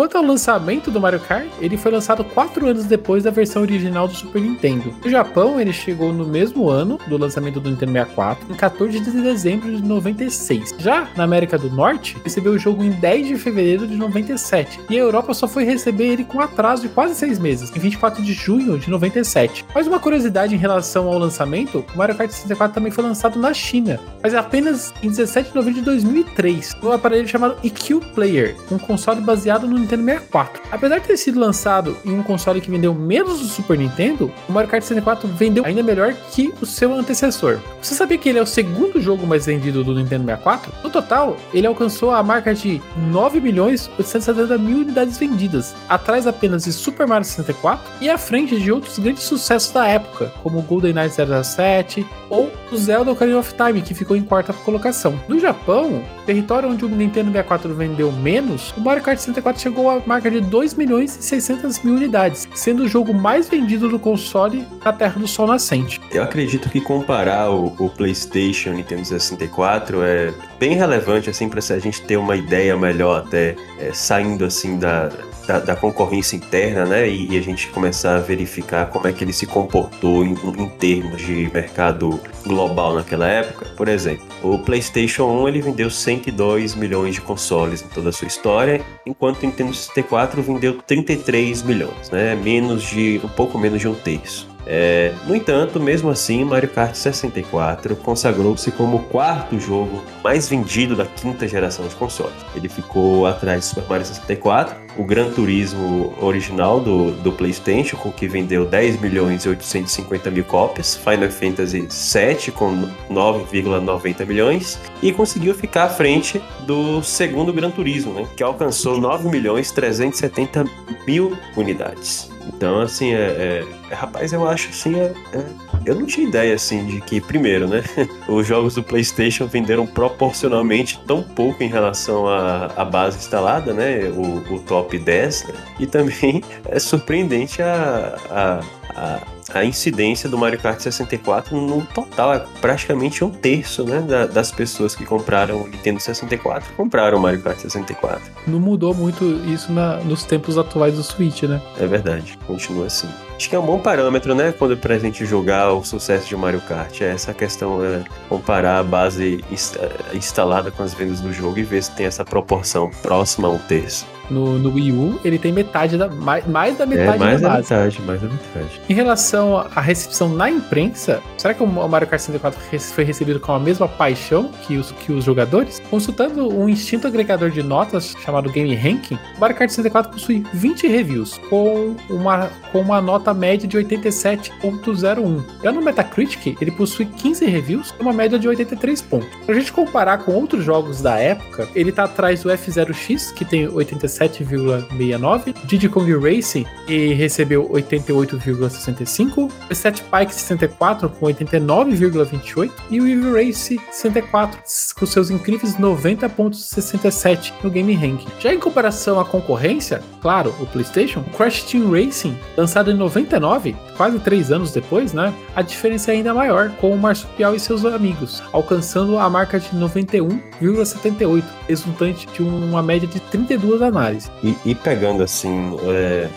[0.00, 4.08] Quanto ao lançamento do Mario Kart, ele foi lançado 4 anos depois da versão original
[4.08, 4.94] do Super Nintendo.
[5.04, 9.10] No Japão, ele chegou no mesmo ano do lançamento do Nintendo 64, em 14 de
[9.10, 10.74] dezembro de 96.
[10.78, 14.96] Já na América do Norte, recebeu o jogo em 10 de fevereiro de 97, e
[14.96, 18.32] a Europa só foi receber ele com atraso de quase 6 meses, em 24 de
[18.32, 19.66] junho de 97.
[19.74, 23.52] Mas uma curiosidade em relação ao lançamento, o Mario Kart 64 também foi lançado na
[23.52, 28.78] China, mas apenas em 17 de novembro de 2003, no aparelho chamado EQ Player, um
[28.78, 30.62] console baseado no Nintendo 64.
[30.70, 34.52] Apesar de ter sido lançado em um console que vendeu menos do Super Nintendo, o
[34.52, 37.58] Mario Kart 64 vendeu ainda melhor que o seu antecessor.
[37.80, 40.72] Você sabia que ele é o segundo jogo mais vendido do Nintendo 64?
[40.82, 42.80] No total, ele alcançou a marca de
[43.10, 48.58] 9 milhões 870 mil unidades vendidas, atrás apenas de Super Mario 64 e à frente
[48.58, 53.82] de outros grandes sucessos da época, como GoldenEye 007 ou o Zelda Ocarina of Time,
[53.82, 55.18] que ficou em quarta colocação.
[55.28, 60.02] No Japão, território onde o Nintendo 64 vendeu menos, o Mario Kart 64 chegou à
[60.04, 64.66] marca de 2 milhões e 600 mil unidades, sendo o jogo mais vendido do console
[64.84, 66.00] na Terra do Sol Nascente.
[66.10, 71.60] Eu acredito que comparar o, o PlayStation e Nintendo 64 é bem relevante assim para
[71.60, 75.10] a gente ter uma ideia melhor até é, saindo assim da,
[75.46, 77.08] da, da, concorrência interna, né?
[77.08, 80.68] E, e, a gente começar a verificar como é que ele se comportou em, em,
[80.68, 83.66] termos de mercado global naquela época.
[83.76, 88.28] Por exemplo, o PlayStation 1 ele vendeu 102 milhões de consoles em toda a sua
[88.28, 92.34] história, enquanto o Nintendo 64 vendeu 33 milhões, né?
[92.34, 94.48] Menos de um pouco menos de um terço.
[94.66, 100.94] É, no entanto, mesmo assim, Mario Kart 64 consagrou-se como o quarto jogo mais vendido
[100.94, 102.36] da quinta geração de consoles.
[102.54, 108.12] Ele ficou atrás de Super Mario 64, o Gran Turismo original do, do PlayStation, com
[108.12, 115.10] que vendeu 10 milhões e 850 mil cópias, Final Fantasy VII com 9,90 milhões e
[115.10, 120.64] conseguiu ficar à frente do segundo Gran Turismo, né, que alcançou 9 milhões 370
[121.06, 122.30] mil unidades.
[122.46, 125.44] Então, assim, é, é, rapaz, eu acho assim, é, é,
[125.84, 127.82] eu não tinha ideia assim de que, primeiro, né,
[128.28, 134.08] os jogos do PlayStation venderam proporcionalmente tão pouco em relação à, à base instalada, né,
[134.10, 135.54] o, o top 10, né?
[135.78, 138.60] e também é surpreendente a, a,
[138.94, 144.26] a a incidência do Mario Kart 64 no total é praticamente um terço né, da,
[144.26, 148.22] das pessoas que compraram o Nintendo 64 compraram o Mario Kart 64.
[148.46, 151.60] Não mudou muito isso na, nos tempos atuais do Switch, né?
[151.78, 153.08] É verdade, continua assim.
[153.40, 156.60] Acho que é um bom parâmetro, né, quando pra gente julgar o sucesso de Mario
[156.60, 157.00] Kart.
[157.00, 161.62] É essa questão, é comparar a base é, instalada com as vendas do jogo e
[161.62, 164.04] ver se tem essa proporção próxima a um terço.
[164.30, 166.08] No, no Wii U, ele tem metade da.
[166.08, 167.74] Mais, mais da metade é, mais da, da base.
[167.74, 168.80] metade, mais da metade.
[168.88, 172.60] Em relação à recepção na imprensa, será que o Mario Kart 64
[172.94, 175.82] foi recebido com a mesma paixão que os, que os jogadores?
[175.90, 180.86] Consultando um instinto agregador de notas chamado Game Ranking, o Mario Kart 64 possui 20
[180.86, 185.44] reviews, com uma, com uma nota média de 87.01.
[185.62, 189.28] Já no Metacritic, ele possui 15 reviews e uma média de 83 pontos.
[189.46, 193.68] Pra gente comparar com outros jogos da época, ele tá atrás do F0X, que tem
[193.68, 203.00] 87 87,69, Diddy Kong Racing e recebeu 88,65, o Set Pike 64 com 89,28 e
[203.00, 204.60] o Evil Race 64
[204.94, 208.28] com seus incríveis 90,67 no Game Ranking.
[208.38, 214.18] Já em comparação à concorrência, claro, o PlayStation, Crash Team Racing, lançado em 99, quase
[214.18, 215.32] 3 anos depois, né?
[215.54, 219.68] A diferença é ainda maior com o Marsupial e seus amigos, alcançando a marca de
[219.70, 224.30] 91,78, resultante de uma média de 32 análises análises.
[224.42, 226.28] E, e pegando assim, é,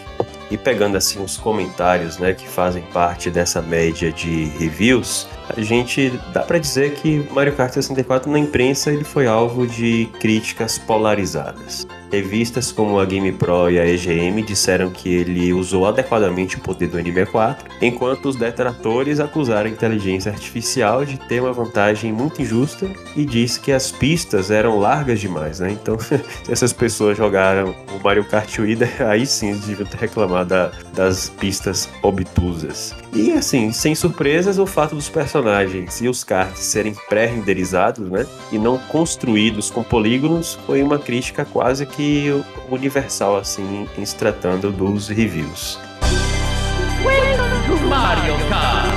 [0.51, 6.11] e pegando assim os comentários, né, que fazem parte dessa média de reviews, a gente
[6.33, 11.87] dá para dizer que Mario Kart 64 na imprensa ele foi alvo de críticas polarizadas.
[12.11, 16.87] Revistas como a Game Pro e a EGM disseram que ele usou adequadamente o poder
[16.87, 22.87] do N64, enquanto os detratores acusaram a inteligência artificial de ter uma vantagem muito injusta
[23.15, 25.71] e disse que as pistas eram largas demais, né?
[25.71, 26.21] Então, se
[26.51, 28.77] essas pessoas jogaram o Mario Kart Wii,
[29.09, 33.02] aí sim eles deviam ter reclamado da, das pistas obtusas.
[33.15, 38.25] E assim, sem surpresas, o fato dos personagens e os karts serem pré-renderizados, né?
[38.51, 42.29] E não construídos com polígonos foi uma crítica quase que
[42.71, 45.77] universal, assim, em se tratando dos reviews.
[47.87, 48.93] Mario Kart!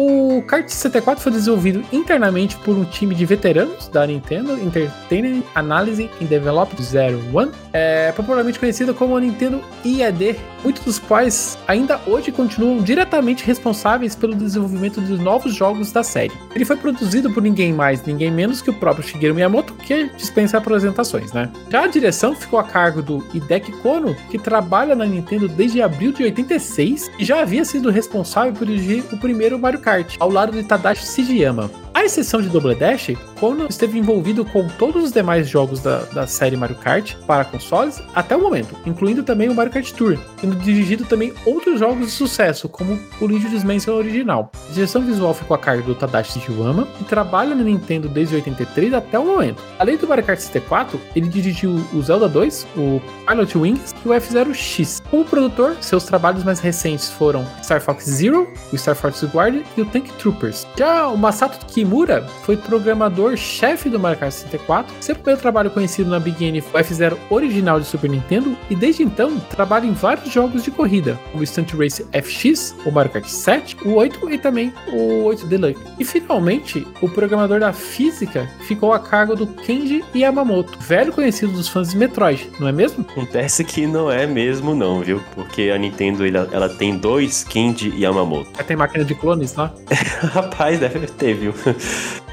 [0.00, 6.08] O Kart 64 foi desenvolvido internamente por um time de veteranos da Nintendo Entertainment Analysis
[6.22, 12.32] and Development Zero One, é popularmente conhecido como Nintendo IED muitos dos quais ainda hoje
[12.32, 16.32] continuam diretamente responsáveis pelo desenvolvimento dos novos jogos da série.
[16.54, 20.58] Ele foi produzido por ninguém mais, ninguém menos que o próprio Shigeru Miyamoto, que dispensa
[20.58, 21.50] apresentações, né?
[21.70, 26.12] Já a direção ficou a cargo do Hideki Kono, que trabalha na Nintendo desde abril
[26.12, 30.52] de 86 e já havia sido responsável por dirigir o primeiro Mario Kart, ao lado
[30.52, 31.70] de Tadashi Shigeyama.
[31.98, 36.28] À exceção de Double Dash, Kono esteve envolvido com todos os demais jogos da, da
[36.28, 40.54] série Mario Kart para consoles até o momento, incluindo também o Mario Kart Tour, tendo
[40.54, 44.52] dirigido também outros jogos de sucesso, como o Luigi's Mansion original.
[44.70, 48.94] A direção visual ficou a cargo do Tadashi Shigeyama, que trabalha na Nintendo desde 83
[48.94, 49.60] até o momento.
[49.76, 54.14] Além do Mario Kart 64, ele dirigiu o Zelda 2, o Pilot Wings e o
[54.14, 55.02] F-Zero X.
[55.10, 59.82] Como produtor, seus trabalhos mais recentes foram Star Fox Zero, o Star Fox Guard e
[59.82, 60.66] o Tank Troopers.
[60.78, 64.94] Já o Masato Kimura foi programador-chefe do Mario Kart 64.
[65.00, 68.74] Seu primeiro trabalho conhecido na Big N foi o F-Zero original de Super Nintendo e
[68.74, 73.12] desde então trabalha em vários jogos de corrida, como o Stunt Race FX, o Mario
[73.12, 75.82] Kart 7, o 8 e também o 8 Deluxe.
[75.98, 81.68] E finalmente, o programador da física ficou a cargo do Kenji Yamamoto, velho conhecido dos
[81.68, 83.04] fãs de Metroid, não é mesmo?
[83.18, 85.20] Acontece que não é mesmo não, viu?
[85.34, 88.50] Porque a Nintendo ela, ela tem dois Kenji Yamamoto.
[88.64, 89.74] Tem máquina de clones lá?
[90.32, 91.52] Rapaz, deve ter, viu?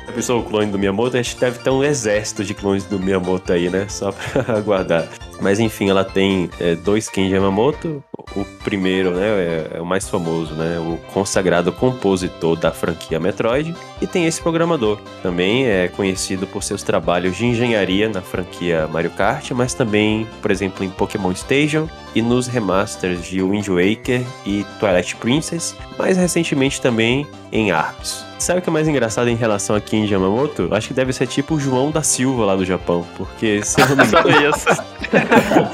[0.07, 2.99] A pessoa, o clone do Miyamoto, a gente deve ter um exército de clones do
[2.99, 3.87] Miyamoto aí, né?
[3.89, 5.07] Só pra aguardar.
[5.41, 8.03] Mas enfim, ela tem é, dois Kenji Yamamoto.
[8.35, 10.79] O primeiro, né, é, é, o mais famoso, né?
[10.79, 13.75] O consagrado compositor da franquia Metroid.
[14.01, 14.99] E tem esse programador.
[15.21, 20.51] Também é conhecido por seus trabalhos de engenharia na franquia Mario Kart, mas também, por
[20.51, 26.81] exemplo, em Pokémon Station e nos remasters de Wind Waker e Twilight Princess, mais recentemente
[26.81, 28.25] também em Arps.
[28.45, 30.69] Sabe o que é mais engraçado em relação a Kenji Yamamoto?
[30.71, 33.87] Acho que deve ser tipo o João da Silva lá do Japão, porque se eu
[33.89, 34.55] não me engano...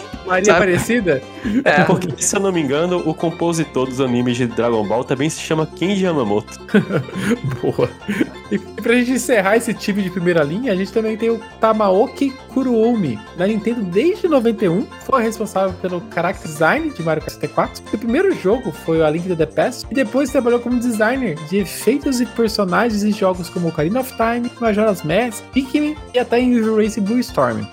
[0.32, 0.58] Maria Sabe?
[0.58, 1.22] Aparecida?
[1.66, 1.84] É.
[1.84, 5.42] Porque, se eu não me engano, o compositor dos animes de Dragon Ball também se
[5.42, 6.58] chama Kenji Yamamoto.
[7.62, 7.90] Boa.
[8.50, 12.32] E pra gente encerrar esse time de primeira linha, a gente também tem o Tamaoki
[12.54, 14.86] Kuruomi, da Nintendo desde 91.
[15.02, 17.84] Foi responsável pelo character design de Mario Kart 64.
[17.94, 19.86] O primeiro jogo foi o A Link to the Past.
[19.92, 22.61] E depois trabalhou como designer de efeitos e personagens
[23.04, 27.20] em jogos como Ocarina of Time, Majora's Mask, Pikmin e até em Evil Race Blue
[27.20, 27.66] Storm.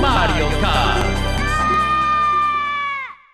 [0.00, 1.15] Mario Kart!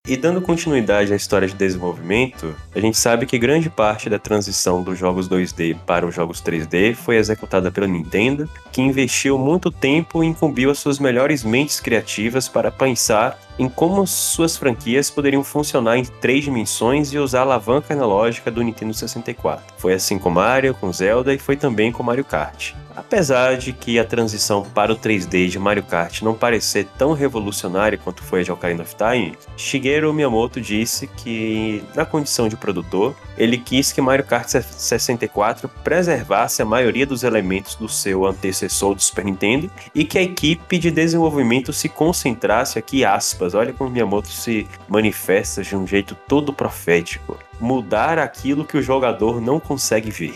[0.05, 4.82] E dando continuidade à história de desenvolvimento, a gente sabe que grande parte da transição
[4.82, 10.24] dos jogos 2D para os jogos 3D foi executada pela Nintendo, que investiu muito tempo
[10.24, 15.96] e incumbiu as suas melhores mentes criativas para pensar em como suas franquias poderiam funcionar
[15.96, 19.64] em três dimensões e usar a alavanca analógica do Nintendo 64.
[19.78, 22.74] Foi assim com Mario, com Zelda e foi também com Mario Kart.
[22.95, 27.99] Apesar de que a transição para o 3D de Mario Kart não parecer tão revolucionária
[27.99, 33.14] quanto foi a de Ocarina of Time, Shigeru Miyamoto disse que, na condição de produtor,
[33.36, 39.03] ele quis que Mario Kart 64 preservasse a maioria dos elementos do seu antecessor do
[39.03, 44.28] Super Nintendo e que a equipe de desenvolvimento se concentrasse aqui, aspas, olha como Miyamoto
[44.28, 50.34] se manifesta de um jeito todo profético mudar aquilo que o jogador não consegue ver.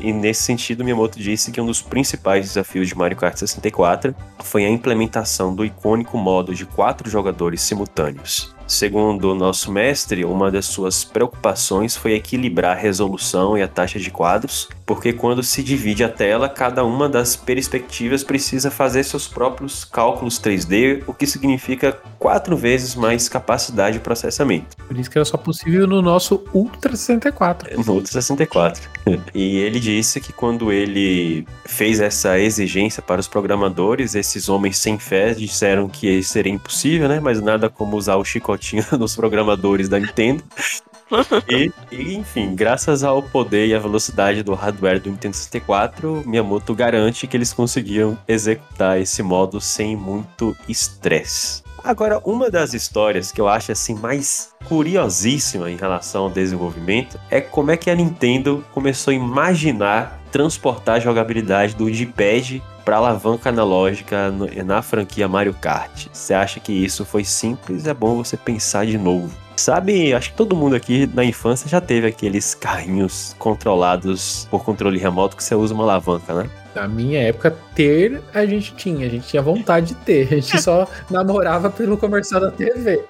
[0.00, 4.64] E nesse sentido, Miyamoto disse que um dos principais desafios de Mario Kart 64 foi
[4.64, 8.54] a implementação do icônico modo de quatro jogadores simultâneos.
[8.70, 13.98] Segundo o nosso mestre, uma das suas preocupações foi equilibrar a resolução e a taxa
[13.98, 19.26] de quadros, porque quando se divide a tela, cada uma das perspectivas precisa fazer seus
[19.26, 24.76] próprios cálculos 3D, o que significa quatro vezes mais capacidade de processamento.
[24.86, 27.76] Por isso que era só possível no nosso Ultra 64.
[27.84, 28.88] No Ultra 64.
[29.34, 34.96] e ele disse que quando ele fez essa exigência para os programadores, esses homens sem
[34.96, 37.18] fé disseram que isso seria impossível, né?
[37.18, 40.44] Mas nada como usar o chicote tinha nos programadores da Nintendo.
[41.48, 46.74] e, e, enfim, graças ao poder e à velocidade do hardware do Nintendo 64, Miyamoto
[46.74, 51.62] garante que eles conseguiram executar esse modo sem muito estresse.
[51.82, 57.40] Agora, uma das histórias que eu acho assim mais curiosíssima em relação ao desenvolvimento é
[57.40, 63.50] como é que a Nintendo começou a imaginar transportar a jogabilidade do D-pad para alavanca
[63.50, 64.32] analógica
[64.66, 66.08] na franquia Mario Kart.
[66.12, 67.86] Você acha que isso foi simples?
[67.86, 69.30] É bom você pensar de novo.
[69.56, 74.98] Sabe, acho que todo mundo aqui na infância já teve aqueles carrinhos controlados por controle
[74.98, 76.50] remoto que você usa uma alavanca, né?
[76.74, 80.62] Na minha época, ter a gente tinha, a gente tinha vontade de ter, a gente
[80.62, 83.04] só namorava pelo comercial da TV.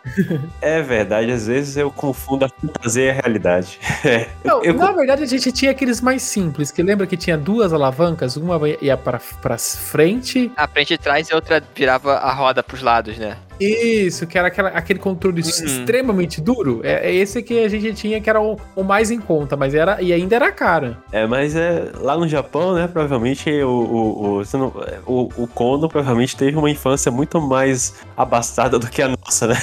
[0.62, 3.78] É verdade, às vezes eu confundo a fantasia e a realidade.
[4.03, 7.36] É, Não, eu, na verdade, a gente tinha aqueles mais simples, que lembra que tinha
[7.36, 10.51] duas alavancas, uma ia para pra frente.
[10.57, 13.36] A frente e trás e a outra virava a roda pros lados, né?
[13.61, 15.48] Isso, que era aquela- aquele controle Uhum.
[15.48, 16.80] extremamente duro.
[16.82, 19.74] É, é esse que a gente tinha que era o, o mais em conta, mas
[19.74, 20.98] era e ainda era cara.
[21.12, 24.72] É, mas é, lá no Japão, né, provavelmente o, o, o, não-
[25.06, 29.56] o, o Kono provavelmente teve uma infância muito mais abastada do que a nossa, né?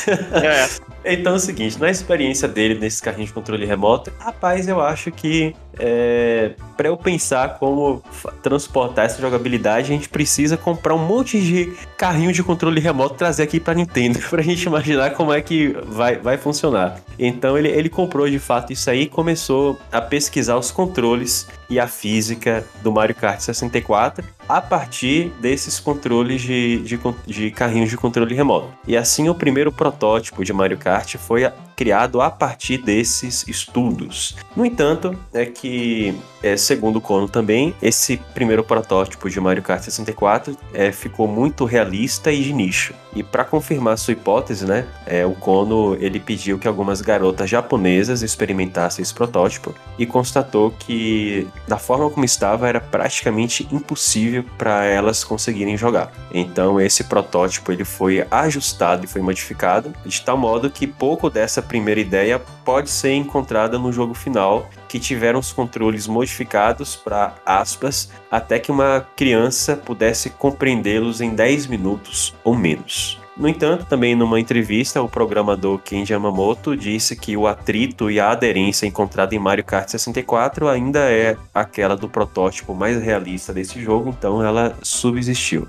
[0.44, 0.68] É.
[1.10, 5.10] Então é o seguinte, na experiência dele nesse carrinho de controle remoto, rapaz, eu acho
[5.10, 8.02] que é, para eu pensar como
[8.42, 13.44] transportar essa jogabilidade, a gente precisa comprar um monte de carrinho de controle remoto trazer
[13.44, 17.00] aqui pra Nintendo, pra gente imaginar como é que vai, vai funcionar.
[17.18, 21.80] Então ele, ele comprou de fato isso aí e começou a pesquisar os controles e
[21.80, 27.98] a física do Mario Kart 64 a partir desses controles de, de, de carrinhos de
[27.98, 28.70] controle remoto.
[28.88, 34.36] E assim o primeiro protótipo de Mario Kart foi criado a partir desses estudos.
[34.56, 40.58] No entanto, é que, é, segundo Kono também, esse primeiro protótipo de Mario Kart 64
[40.74, 42.96] é, ficou muito realista e de nicho.
[43.16, 48.24] E para confirmar sua hipótese, né, é, o Kono ele pediu que algumas garotas japonesas
[48.24, 55.24] experimentassem esse protótipo e constatou que da forma como estava era praticamente impossível para elas
[55.24, 56.12] conseguirem jogar.
[56.32, 61.62] Então esse protótipo ele foi ajustado e foi modificado de tal modo que pouco dessa
[61.62, 68.10] primeira ideia pode ser encontrada no jogo final, que tiveram os controles modificados para aspas
[68.32, 73.20] até que uma criança pudesse compreendê-los em 10 minutos ou menos.
[73.40, 78.32] No entanto, também numa entrevista, o programador Kenji Yamamoto disse que o atrito e a
[78.32, 84.10] aderência encontrada em Mario Kart 64 ainda é aquela do protótipo mais realista desse jogo,
[84.10, 85.68] então ela subsistiu.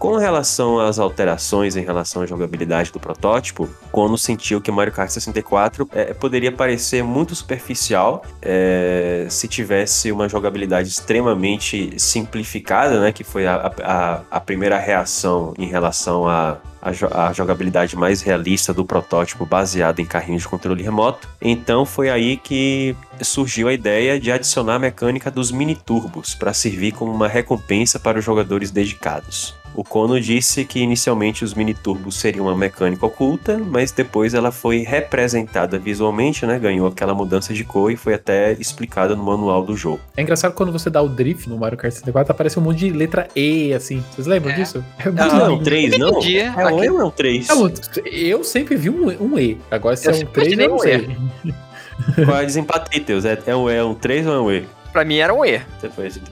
[0.00, 5.10] Com relação às alterações em relação à jogabilidade do protótipo, Kono sentiu que Mario Kart
[5.10, 13.22] 64 eh, poderia parecer muito superficial eh, se tivesse uma jogabilidade extremamente simplificada, né, que
[13.22, 18.86] foi a, a, a primeira reação em relação à a, a jogabilidade mais realista do
[18.86, 21.28] protótipo baseado em carrinhos de controle remoto.
[21.42, 26.54] Então foi aí que surgiu a ideia de adicionar a mecânica dos mini turbos para
[26.54, 29.59] servir como uma recompensa para os jogadores dedicados.
[29.80, 34.52] O Kono disse que inicialmente os mini turbos seriam uma mecânica oculta, mas depois ela
[34.52, 36.58] foi representada visualmente, né?
[36.58, 39.98] Ganhou aquela mudança de cor e foi até explicada no manual do jogo.
[40.18, 42.90] É engraçado quando você dá o drift no Mario Kart 64, aparece um monte de
[42.90, 44.04] letra E, assim.
[44.14, 44.56] Vocês lembram É.
[44.56, 44.84] disso?
[44.98, 45.60] É Não, muito Não, é lindo.
[45.60, 46.08] um 3, não?
[46.10, 46.38] Entendi.
[46.40, 47.48] É um E ou é um 3?
[47.48, 47.72] É, um-
[48.04, 49.56] Eu sempre vi um, um E.
[49.70, 51.16] Agora se Eu é um sempre 3, eu não sei.
[52.26, 53.24] Qual é o desempate, Teus?
[53.24, 54.64] É, é um E, é um 3 ou é um E?
[54.92, 55.60] Pra mim era um E.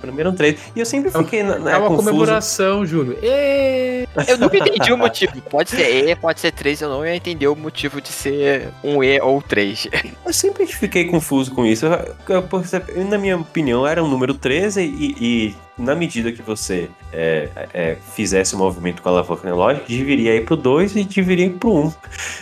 [0.01, 0.59] Pra mim era um 3.
[0.75, 2.09] E eu sempre fiquei na, na É uma confuso.
[2.09, 3.17] comemoração, Júlio.
[3.23, 4.07] E...
[4.27, 5.41] Eu nunca entendi o motivo.
[5.43, 9.03] Pode ser E, pode ser 3, eu não ia entender o motivo de ser um
[9.03, 9.89] E ou 3.
[10.27, 11.87] Eu sempre fiquei confuso com isso.
[11.87, 12.49] Eu, eu,
[12.97, 17.49] eu, na minha opinião, era um número 13 e, e na medida que você é,
[17.73, 21.51] é, fizesse o movimento com a alavanca analógica, deveria ir pro 2 e deveria ir
[21.55, 21.79] pro 1.
[21.87, 21.93] Um.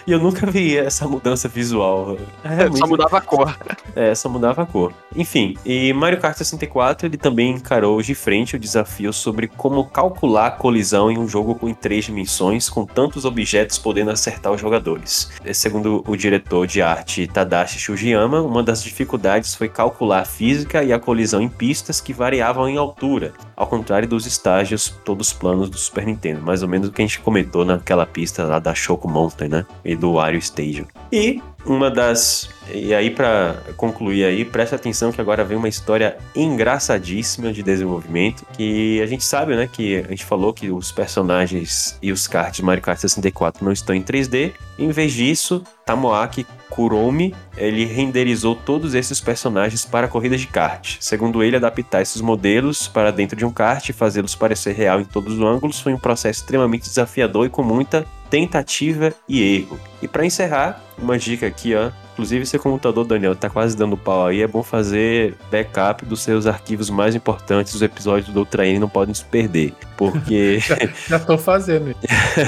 [0.06, 2.16] E eu nunca vi essa mudança visual.
[2.44, 3.58] É, Só muito- mudava a cor.
[3.94, 4.92] É, só mudava a cor.
[5.14, 10.46] Enfim, e Mario Kart 64 ele também encarou de frente o desafio sobre como calcular
[10.46, 15.30] a colisão em um jogo em três dimensões, com tantos objetos podendo acertar os jogadores.
[15.44, 20.84] E, Segundo o diretor de arte Tadashi Shujiyama, uma das dificuldades foi calcular a física
[20.84, 23.25] e a colisão em pistas que variavam em altura,
[23.56, 27.04] ao contrário dos estágios todos planos do Super Nintendo, mais ou menos o que a
[27.04, 29.66] gente comentou naquela pista lá da Choco Mountain, né?
[29.84, 30.86] E do Wario Stadium.
[31.12, 32.48] E uma das.
[32.72, 38.44] E aí, pra concluir aí, preste atenção que agora vem uma história engraçadíssima de desenvolvimento.
[38.52, 39.68] Que a gente sabe, né?
[39.70, 43.72] Que a gente falou que os personagens e os cards de Mario Kart 64 não
[43.72, 44.52] estão em 3D.
[44.78, 50.96] Em vez disso, Tamoaki Kuromi, ele renderizou todos esses personagens para corridas de kart.
[51.00, 55.04] Segundo ele, adaptar esses modelos para dentro de um kart e fazê-los parecer real em
[55.04, 59.78] todos os ângulos foi um processo extremamente desafiador e com muita tentativa e erro.
[60.02, 61.90] E para encerrar, uma dica aqui, ó.
[62.12, 64.40] Inclusive, seu computador, Daniel, tá quase dando pau aí.
[64.40, 67.74] É bom fazer backup dos seus arquivos mais importantes.
[67.74, 69.74] Os episódios do Ultra N não podem se perder.
[69.98, 70.58] Porque,
[71.06, 71.94] Já tô fazendo.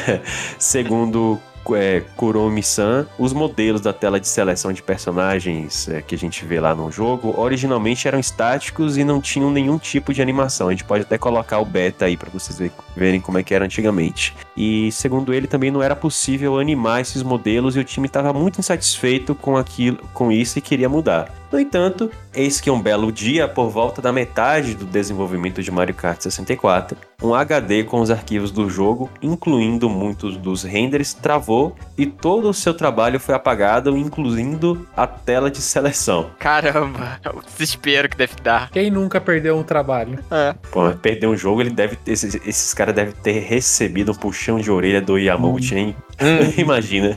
[0.58, 1.38] segundo
[1.76, 6.60] é, Kuromi-san, os modelos da tela de seleção de personagens é, que a gente vê
[6.60, 10.68] lá no jogo originalmente eram estáticos e não tinham nenhum tipo de animação.
[10.68, 13.54] A gente pode até colocar o beta aí para vocês ver- verem como é que
[13.54, 14.34] era antigamente.
[14.56, 18.58] E segundo ele, também não era possível animar esses modelos e o time estava muito
[18.58, 21.32] insatisfeito com aquilo, com isso e queria mudar.
[21.50, 25.94] No entanto, eis que um belo dia, por volta da metade do desenvolvimento de Mario
[25.94, 32.04] Kart 64, um HD com os arquivos do jogo, incluindo muitos dos renders, travou e
[32.06, 36.30] todo o seu trabalho foi apagado, incluindo a tela de seleção.
[36.38, 38.70] Caramba, o desespero que deve dar.
[38.70, 40.18] Quem nunca perdeu um trabalho?
[40.30, 40.54] É.
[40.70, 44.14] Pô, mas perder um jogo, ele deve ter- esses, esses caras devem ter recebido um
[44.14, 45.96] puxão de orelha do Yamauchi, hein?
[46.58, 47.16] Imagina.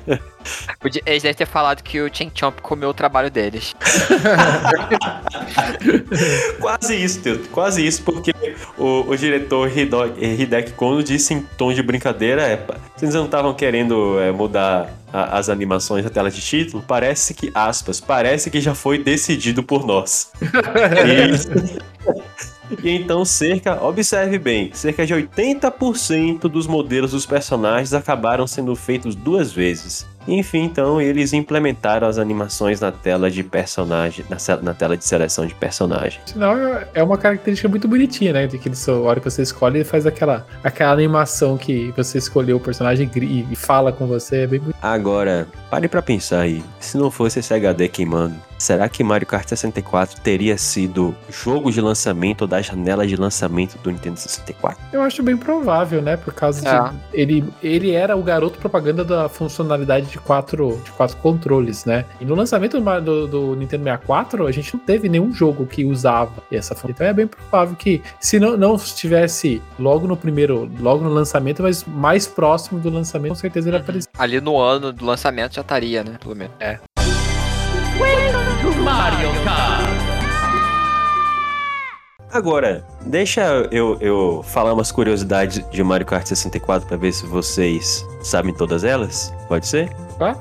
[0.79, 3.75] Podia- Eles devem ter falado que o Chen Chomp comeu o trabalho deles.
[6.59, 8.31] Quase isso, Teuto, quase isso, porque
[8.77, 13.25] o, o diretor Hido- Hideki Kono disse em tom de brincadeira, é, "Pá, vocês não
[13.25, 16.83] estavam querendo é, mudar a- as animações da tela de título?
[16.87, 20.31] Parece que, aspas, parece que já foi decidido por nós.
[20.41, 21.90] E,
[22.83, 29.15] e então cerca, observe bem, cerca de 80% dos modelos dos personagens acabaram sendo feitos
[29.15, 30.05] duas vezes.
[30.27, 34.23] Enfim, então eles implementaram as animações na tela de personagem,
[34.61, 36.19] na, tela de seleção de personagem.
[36.25, 36.55] Sinal
[36.93, 38.47] é uma característica muito bonitinha, né?
[38.47, 42.57] De que a hora que você escolhe, ele faz aquela, aquela animação que você escolheu
[42.57, 44.41] o personagem e fala com você.
[44.41, 44.77] É bem bonito.
[44.81, 49.47] Agora, pare pra pensar aí, se não fosse esse HD queimando, será que Mario Kart
[49.47, 54.81] 64 teria sido jogo de lançamento ou da janela de lançamento do Nintendo 64?
[54.93, 56.15] Eu acho bem provável, né?
[56.17, 56.79] Por causa É.
[56.89, 56.95] de.
[57.13, 62.05] Ele, ele era o garoto propaganda da funcionalidade de quatro, de quatro controles, né?
[62.19, 65.83] E no lançamento do, do, do Nintendo 64, a gente não teve nenhum jogo que
[65.85, 66.91] usava essa função.
[66.91, 71.63] Então é bem provável que, se não, não estivesse logo no primeiro, logo no lançamento,
[71.63, 74.09] mas mais próximo do lançamento, com certeza ele aparecia.
[74.17, 76.17] Ali no ano do lançamento já estaria, né?
[76.21, 76.53] Pelo menos.
[76.90, 76.90] To
[79.11, 79.91] Mario Kart.
[82.33, 83.41] Agora, deixa
[83.71, 88.83] eu, eu falar umas curiosidades de Mario Kart 64 pra ver se vocês sabem todas
[88.85, 89.33] elas.
[89.49, 89.89] Pode ser?
[90.17, 90.35] Tá?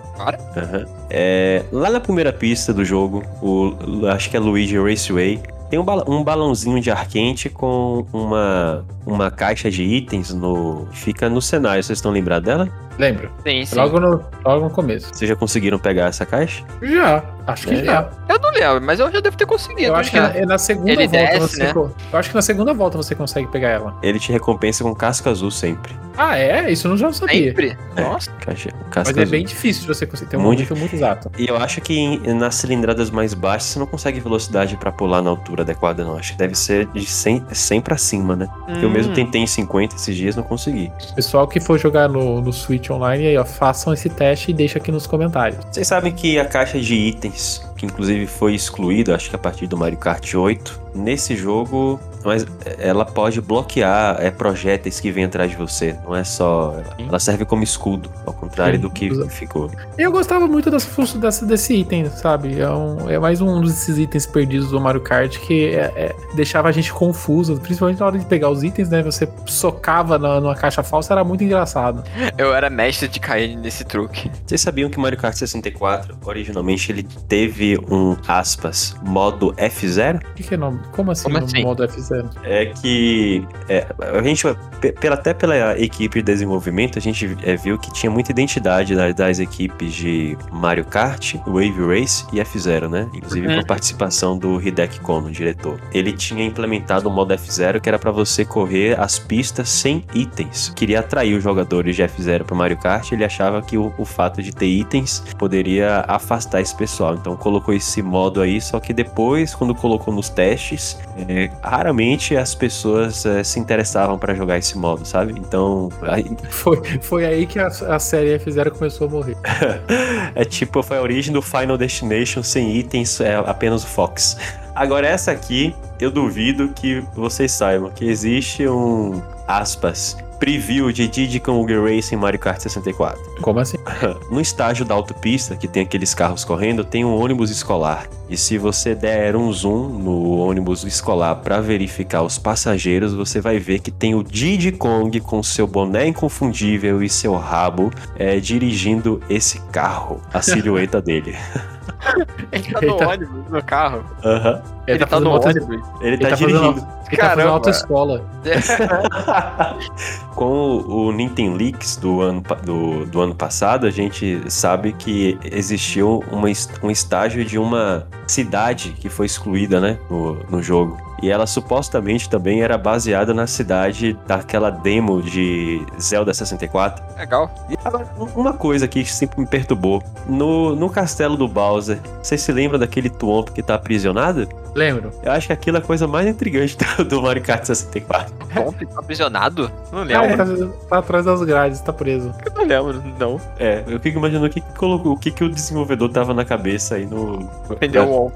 [0.56, 0.86] Aham.
[1.10, 3.74] É, lá na primeira pista do jogo, o,
[4.08, 8.84] acho que é Luigi Raceway, tem um, bala- um balãozinho de ar quente com uma,
[9.04, 10.86] uma caixa de itens no.
[10.92, 11.82] Fica no cenário.
[11.82, 12.68] Vocês estão lembrados dela?
[13.00, 13.30] Lembra?
[13.46, 13.76] Sim, sim.
[13.76, 15.08] Logo no, logo no começo.
[15.12, 16.62] Vocês já conseguiram pegar essa caixa?
[16.82, 18.10] Já, acho que É, já.
[18.28, 19.88] Eu não lembro, mas eu já devo ter conseguido.
[19.88, 20.28] Eu acho que já.
[20.28, 21.62] na, é na segunda Ele volta desce, você.
[21.64, 21.72] né?
[21.72, 23.96] co- Eu acho que na segunda volta você consegue pegar ela.
[24.02, 25.98] Ele te recompensa com casca azul sempre.
[26.18, 26.70] Ah, é?
[26.70, 27.48] Isso eu não já sabia.
[27.48, 27.78] Sempre.
[27.96, 28.02] É.
[28.02, 28.30] Nossa.
[28.32, 29.30] Caixa, casca Mas é azul.
[29.30, 30.30] bem difícil de você conseguir.
[30.30, 31.30] Tem um Muito muito exato.
[31.38, 35.30] E eu acho que nas cilindradas mais baixas você não consegue velocidade pra pular na
[35.30, 36.18] altura adequada, não.
[36.18, 38.46] Acho que deve ser de 100, 100 pra cima, né?
[38.82, 38.92] Eu Hum.
[38.92, 40.92] mesmo tentei em 50 esses dias, não consegui.
[41.14, 44.78] Pessoal que for jogar no, no Switch Online, aí, ó, façam esse teste e deixa
[44.78, 45.64] aqui nos comentários.
[45.70, 49.66] Vocês sabem que a caixa de itens, que inclusive foi excluída, acho que a partir
[49.66, 52.46] do Mario Kart 8, nesse jogo, mas
[52.78, 55.96] ela pode bloquear é, projéteis que vêm atrás de você.
[56.04, 56.76] Não é só.
[56.98, 59.70] Ela serve como escudo, ao contrário Sim, do que ficou.
[59.98, 62.60] Eu gostava muito dessa dessa, desse item, sabe?
[62.60, 66.68] É, um- é mais um desses itens perdidos do Mario Kart que é- é- deixava
[66.68, 69.02] a gente confuso, principalmente na hora de pegar os itens, né?
[69.02, 72.02] Você socava na, numa caixa falsa, era muito engraçado.
[72.36, 74.30] Eu era mestre de cair nesse truque.
[74.46, 80.16] Vocês sabiam que Mario Kart 64, originalmente, ele teve um, aspas, modo F0?
[80.30, 80.80] O que, que é nome?
[80.92, 81.62] Como assim Como no assim?
[81.62, 82.09] modo F0?
[82.44, 84.44] É que é, a gente,
[84.80, 88.94] pe- pela, até pela equipe de desenvolvimento, a gente é, viu que tinha muita identidade
[88.96, 93.08] da- das equipes de Mario Kart, Wave Race e F0, né?
[93.14, 93.54] Inclusive Uhum.
[93.54, 95.78] com a participação do Hideki Kono, o diretor.
[95.92, 100.72] Ele tinha implementado o modo F0 que era pra você correr as pistas sem itens.
[100.74, 104.42] Queria atrair os jogadores de F0 pro Mario Kart, ele achava que o, o fato
[104.42, 107.14] de ter itens poderia afastar esse pessoal.
[107.14, 110.98] Então colocou esse modo aí, só que depois, quando colocou nos testes,
[111.28, 111.99] é, raramente
[112.38, 115.34] as pessoas é, se interessavam pra jogar esse modo, sabe?
[115.36, 119.36] Então, aí- Foi, foi aí que a, a série F0 começou a morrer.
[120.34, 124.36] é tipo, foi a origem do Final Destination sem itens, é apenas o Fox.
[124.74, 131.38] Agora, essa aqui, eu duvido que vocês saibam que existe um, aspas, preview de Diddy
[131.38, 133.20] Kong Racing Mario Kart 64.
[133.42, 133.76] Como assim?
[134.30, 138.08] No estágio da autopista, que tem aqueles carros correndo, tem um ônibus escolar.
[138.28, 143.58] E se você der um zoom no ônibus escolar para verificar os passageiros, você vai
[143.58, 149.20] ver que tem o Diddy Kong com seu boné inconfundível e seu rabo é, dirigindo
[149.28, 151.36] esse carro, a silhueta dele.
[152.52, 154.04] Ele tá no ônibus, no carro.
[154.24, 154.62] Aham.
[154.86, 155.88] Ele, tá, fazendo no auto- ônibus.
[156.00, 156.78] Ele, Ele tá, tá fazendo- dirigindo.
[156.80, 157.50] Ele tá fazendo Caramba.
[157.50, 158.24] autoescola.
[160.34, 165.38] Com o, o Nintendo Leaks do ano, do, do ano passado, a gente sabe que
[165.44, 166.48] existiu uma,
[166.82, 170.96] um estágio de uma cidade que foi excluída, né, no, no jogo.
[171.22, 177.02] E ela supostamente também era baseada na cidade daquela demo de Zelda 64.
[177.18, 177.50] Legal.
[177.68, 180.02] E agora, uma coisa que sempre me perturbou.
[180.26, 184.48] No, no castelo do Bowser, você se lembra daquele Twomp que tá aprisionado?
[184.74, 185.10] Lembro.
[185.22, 188.32] Eu acho que aquilo é a coisa mais intrigante do, do Mario Kart 64.
[188.54, 189.70] Pomp tá aprisionado?
[189.92, 190.26] Não Ah, lembro.
[190.52, 192.32] ele tá, tá atrás das grades, tá preso.
[192.46, 193.40] Eu não lembro, não.
[193.58, 196.44] É, eu fico imaginando o que, que colocou, o que, que o desenvolvedor tava na
[196.44, 197.48] cabeça aí no.
[197.70, 198.04] Entendeu?
[198.04, 198.30] Um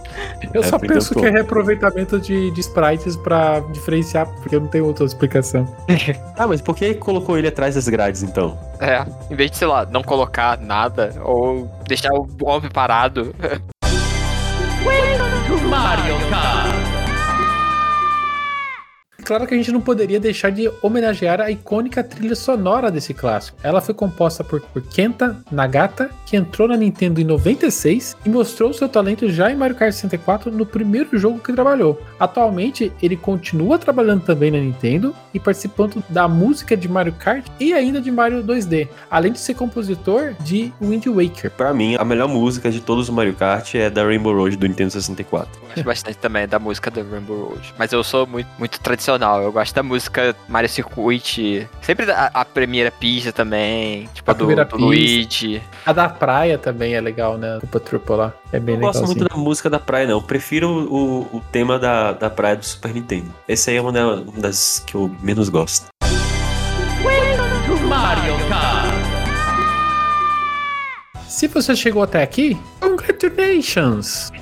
[0.52, 4.80] Eu É, só penso que é reaproveitamento de, de sprites pra diferenciar, porque não tem
[4.80, 5.64] outra explicação.
[6.36, 8.58] Ah, mas por que colocou ele atrás das grades então?
[8.80, 13.32] É, em vez de, sei lá, não colocar nada ou deixar o bomb parado.
[15.46, 16.63] To Mario Kart.
[19.24, 23.56] Claro que a gente não poderia deixar de homenagear a icônica trilha sonora desse clássico.
[23.62, 28.74] Ela foi composta por, por Kenta Nagata, que entrou na Nintendo em 96 e mostrou
[28.74, 32.00] seu talento já em Mario Kart 64 no primeiro jogo que trabalhou.
[32.20, 37.72] Atualmente, ele continua trabalhando também na Nintendo e participando da música de Mario Kart e
[37.72, 41.50] ainda de Mario 2D, além de ser compositor de Wind Waker.
[41.50, 44.68] Pra mim, a melhor música de todos os Mario Kart é da Rainbow Road do
[44.68, 45.50] Nintendo 64.
[45.62, 47.74] Eu gosto bastante também da música do Rainbow Road.
[47.78, 49.13] Mas eu sou muito, muito tradicional.
[49.42, 51.68] Eu gosto da música Mario Circuit.
[51.80, 54.08] Sempre a, a primeira pista também.
[54.14, 54.76] Tipo a, A do, do pista.
[54.76, 55.62] Luigi.
[55.86, 57.58] A da praia também é legal, né?
[57.60, 58.32] Culpa Triple lá.
[58.52, 58.92] É bem Eu legal.
[58.92, 60.14] gosto muito da música da praia, não.
[60.18, 63.32] Eu prefiro o, o tema da, da praia do Super Nintendo.
[63.48, 65.86] Esse aí é uma da- uma das que eu menos gosto.
[67.66, 68.94] To Mario Kart.
[71.26, 74.30] Se você chegou até aqui, congratulations!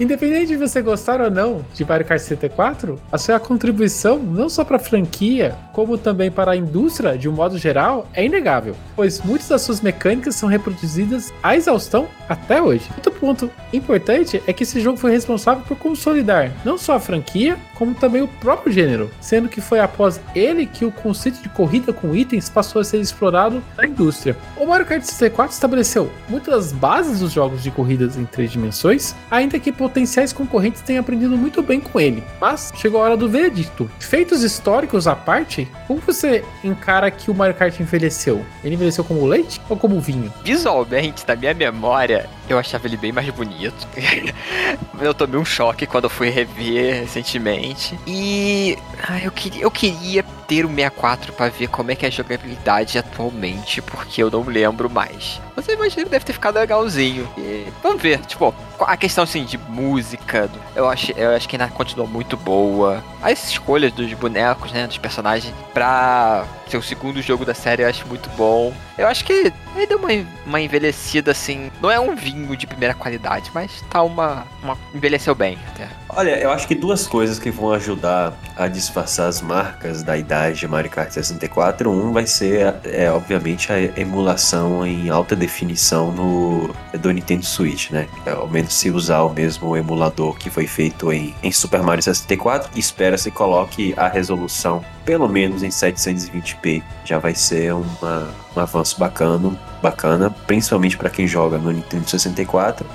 [0.00, 4.64] Independente de você gostar ou não de Mario Kart 64, a sua contribuição não só
[4.64, 9.20] para a franquia, como também para a indústria de um modo geral é inegável, pois
[9.20, 12.88] muitas das suas mecânicas são reproduzidas à exaustão até hoje.
[12.96, 17.56] Outro ponto importante é que esse jogo foi responsável por consolidar não só a franquia,
[17.74, 21.92] como também o próprio gênero, sendo que foi após ele que o conceito de corrida
[21.92, 24.36] com itens passou a ser explorado na indústria.
[24.56, 29.14] O Mario Kart 64 estabeleceu muitas das bases dos jogos de corridas em três dimensões,
[29.30, 32.22] ainda que potenciais concorrentes tenham aprendido muito bem com ele.
[32.40, 33.90] Mas chegou a hora do veredicto.
[33.98, 38.44] Feitos históricos à parte, como você encara que o Mario Kart envelheceu?
[38.62, 40.32] Ele envelheceu como leite ou como vinho?
[40.44, 43.86] Visualmente, na minha memória, eu achava ele bem mais bonito.
[45.00, 47.98] eu tomei um choque quando fui rever recentemente.
[48.06, 48.78] E
[49.08, 52.10] ah, eu, queria, eu queria ter o 64 pra ver como é que é a
[52.10, 55.40] jogabilidade atualmente, porque eu não lembro mais.
[55.56, 57.26] Mas eu imagino que deve ter ficado legalzinho.
[57.38, 61.68] E vamos ver, tipo, a questão assim de música, eu acho, eu acho que ainda
[61.68, 63.02] continua muito boa.
[63.22, 67.88] As escolhas dos bonecos, né, dos personagens, pra ser o segundo jogo da série, eu
[67.88, 68.74] acho muito bom.
[68.96, 70.08] Eu acho que ele deu uma,
[70.46, 71.70] uma envelhecida assim.
[71.80, 74.46] Não é um vinho de primeira qualidade, mas tá uma.
[74.62, 75.88] uma envelheceu bem até.
[76.08, 80.41] Olha, eu acho que duas coisas que vão ajudar a disfarçar as marcas da idade
[80.50, 81.90] de Mario Kart 64.
[81.90, 88.08] Um vai ser, é, obviamente, a emulação em alta definição no do Nintendo Switch, né?
[88.26, 92.02] É, Ao menos se usar o mesmo emulador que foi feito em, em Super Mario
[92.02, 96.82] 64, espera-se coloque a resolução pelo menos em 720p.
[97.04, 102.86] Já vai ser uma, um avanço bacana, bacana, principalmente para quem joga no Nintendo 64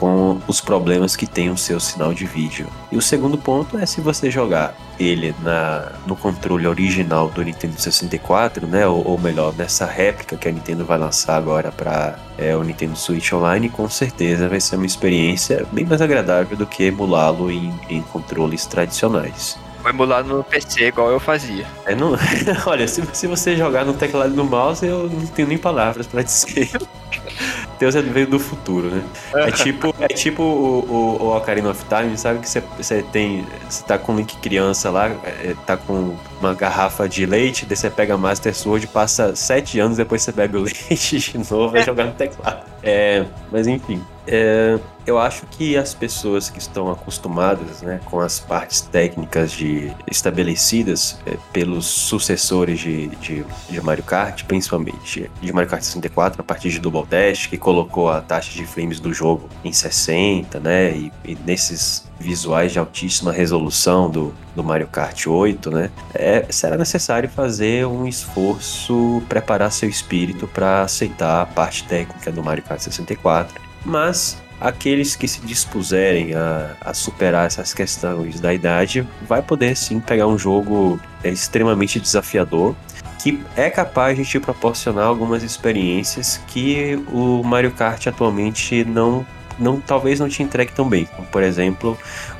[0.00, 2.66] com os problemas que tem o seu sinal de vídeo.
[2.90, 7.78] E o segundo ponto é se você jogar ele na, no controle original do Nintendo
[7.78, 12.56] 64, né, ou, ou melhor, nessa réplica que a Nintendo vai lançar agora para é,
[12.56, 16.84] o Nintendo Switch Online, com certeza vai ser uma experiência bem mais agradável do que
[16.84, 19.58] emulá-lo em, em controles tradicionais.
[19.82, 21.66] Vou emular no PC igual eu fazia.
[21.84, 22.16] É, não...
[22.66, 26.06] Olha, se, se você jogar no teclado e no mouse, eu não tenho nem palavras
[26.06, 26.70] para dizer.
[27.78, 29.02] Deus é veio do futuro, né?
[29.34, 32.40] É tipo, é tipo o, o, o Ocarina of Time, sabe?
[32.40, 33.46] Que você, tem.
[33.68, 37.76] Você tá com o Link criança lá, é, tá com uma garrafa de leite, daí
[37.76, 41.68] você pega a Master Sword, passa sete anos, depois você bebe o leite de novo
[41.68, 42.66] e vai jogar no teclado.
[42.82, 44.02] É, mas enfim.
[44.26, 49.90] É, eu acho que as pessoas que estão acostumadas né, com as partes técnicas de,
[50.08, 56.44] estabelecidas é, pelos sucessores de, de, de Mario Kart, principalmente de Mario Kart 64, a
[56.44, 60.90] partir de Double Dash, que colocou a taxa de frames do jogo em 60, né?
[60.92, 65.90] E, e nesses visuais de altíssima resolução do, do Mario Kart 8, né?
[66.14, 72.42] É, será necessário fazer um esforço, preparar seu espírito para aceitar a parte técnica do
[72.42, 73.60] Mario Kart 64.
[73.84, 79.98] Mas aqueles que se dispuserem a, a superar essas questões da idade vai poder sim
[79.98, 82.76] pegar um jogo é, extremamente desafiador
[83.22, 89.26] que é capaz de te proporcionar algumas experiências que o Mario Kart atualmente não,
[89.58, 91.98] não talvez não te entregue tão bem, como por exemplo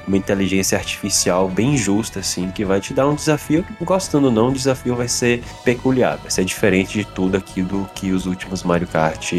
[0.08, 3.64] uma inteligência artificial bem justa, assim, que vai te dar um desafio.
[3.80, 8.10] Gostando ou não, o desafio vai ser peculiar, vai ser diferente de tudo aquilo que
[8.10, 9.32] os últimos Mario Kart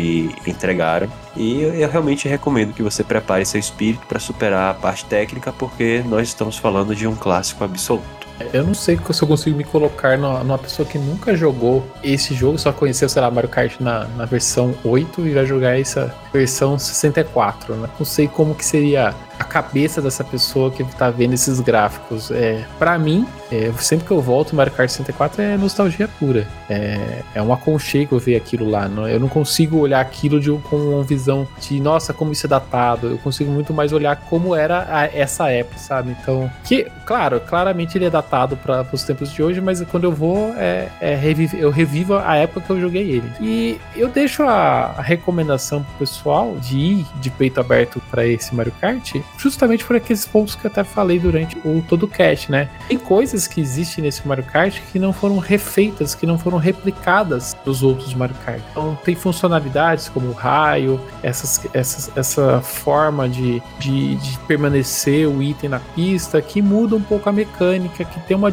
[0.46, 1.12] entregaram.
[1.36, 5.52] E eu, eu realmente recomendo que você prepare seu espírito para superar a parte técnica,
[5.52, 8.21] porque nós estamos falando de um clássico absoluto.
[8.54, 12.58] Eu não sei se eu consigo me colocar numa, pessoa que nunca jogou esse jogo,
[12.58, 16.78] só conheceu, sei lá, Mario Kart na, na versão 8 e vai jogar essa versão
[16.78, 17.90] 64, né?
[17.98, 22.30] Não sei como que seria a cabeça dessa pessoa que tá vendo esses gráficos.
[22.30, 26.48] É, para mim, é, sempre que eu volto Mario Kart 64 é nostalgia pura.
[26.70, 28.88] É, é um aconchego ver aquilo lá.
[28.88, 32.50] Não, eu não consigo olhar aquilo de, com uma visão de, nossa, como isso é
[32.50, 33.08] datado.
[33.08, 36.16] Eu consigo muito mais olhar como era a, essa época, sabe?
[36.22, 40.12] Então, que, claro, claramente ele é datado para os tempos de hoje, mas quando eu
[40.12, 41.20] vou, é, é
[41.58, 43.32] eu revivo a época que eu joguei ele.
[43.42, 48.54] E eu deixo a, a recomendação pro pessoal de ir de peito aberto para esse
[48.54, 52.52] Mario Kart justamente por aqueles pontos que eu até falei durante o todo o cast,
[52.52, 52.70] né?
[52.88, 57.56] Tem coisas que existem nesse Mario Kart que não foram refeitas, que não foram replicadas
[57.66, 58.62] dos outros Mario Kart.
[58.72, 65.42] Então tem funcionalidades como o raio, essas, essas, essa forma de, de, de permanecer o
[65.42, 68.52] item na pista que muda um pouco a mecânica, que tem uma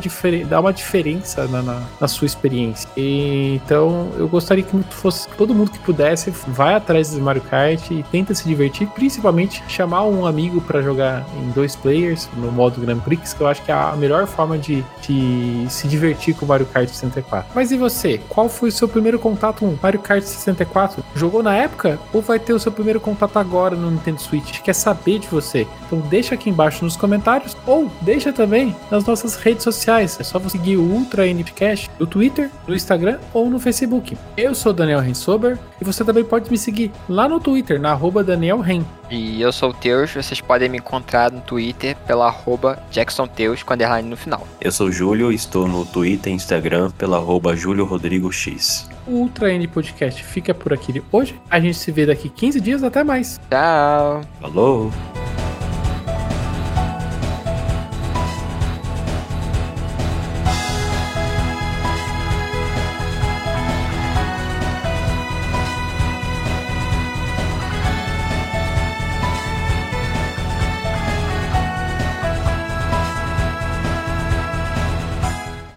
[0.48, 2.88] dá uma diferença na, na, na sua experiência.
[2.96, 7.90] E, então eu gostaria que fosse todo mundo que pudesse vai atrás desse Mario Kart
[7.90, 12.81] e tenta se divertir, principalmente chamar um amigo para jogar em dois players no modo
[12.81, 16.45] Grand Prix, que eu acho que é a melhor forma de, de se divertir com
[16.45, 17.51] o Mario Kart 64.
[17.55, 18.20] Mas e você?
[18.28, 21.03] Qual foi o seu primeiro contato com Mario Kart 64?
[21.16, 24.61] Jogou na época ou vai ter o seu primeiro contato agora no Nintendo Switch?
[24.61, 25.66] Quer saber de você?
[25.86, 30.19] Então deixa aqui embaixo nos comentários ou deixa também nas nossas redes sociais.
[30.20, 34.19] É só você seguir o Ultra NPcast no Twitter, no Instagram ou no Facebook.
[34.36, 38.24] Eu sou Daniel Rensober e você também pode me seguir lá no Twitter, na arroba
[38.24, 38.82] Daniel Ren.
[39.09, 43.74] E eu sou o Teus, vocês podem me encontrar no Twitter pela arroba JacksonTeus com
[43.74, 44.48] underline no final.
[44.60, 48.89] Eu sou o Júlio, estou no Twitter e Instagram pela arroba Júlio Rodrigo X.
[49.06, 51.39] O Ultra N Podcast fica por aqui hoje.
[51.51, 53.39] A gente se vê daqui 15 dias, até mais.
[53.51, 54.22] Tchau.
[54.40, 54.90] Falou.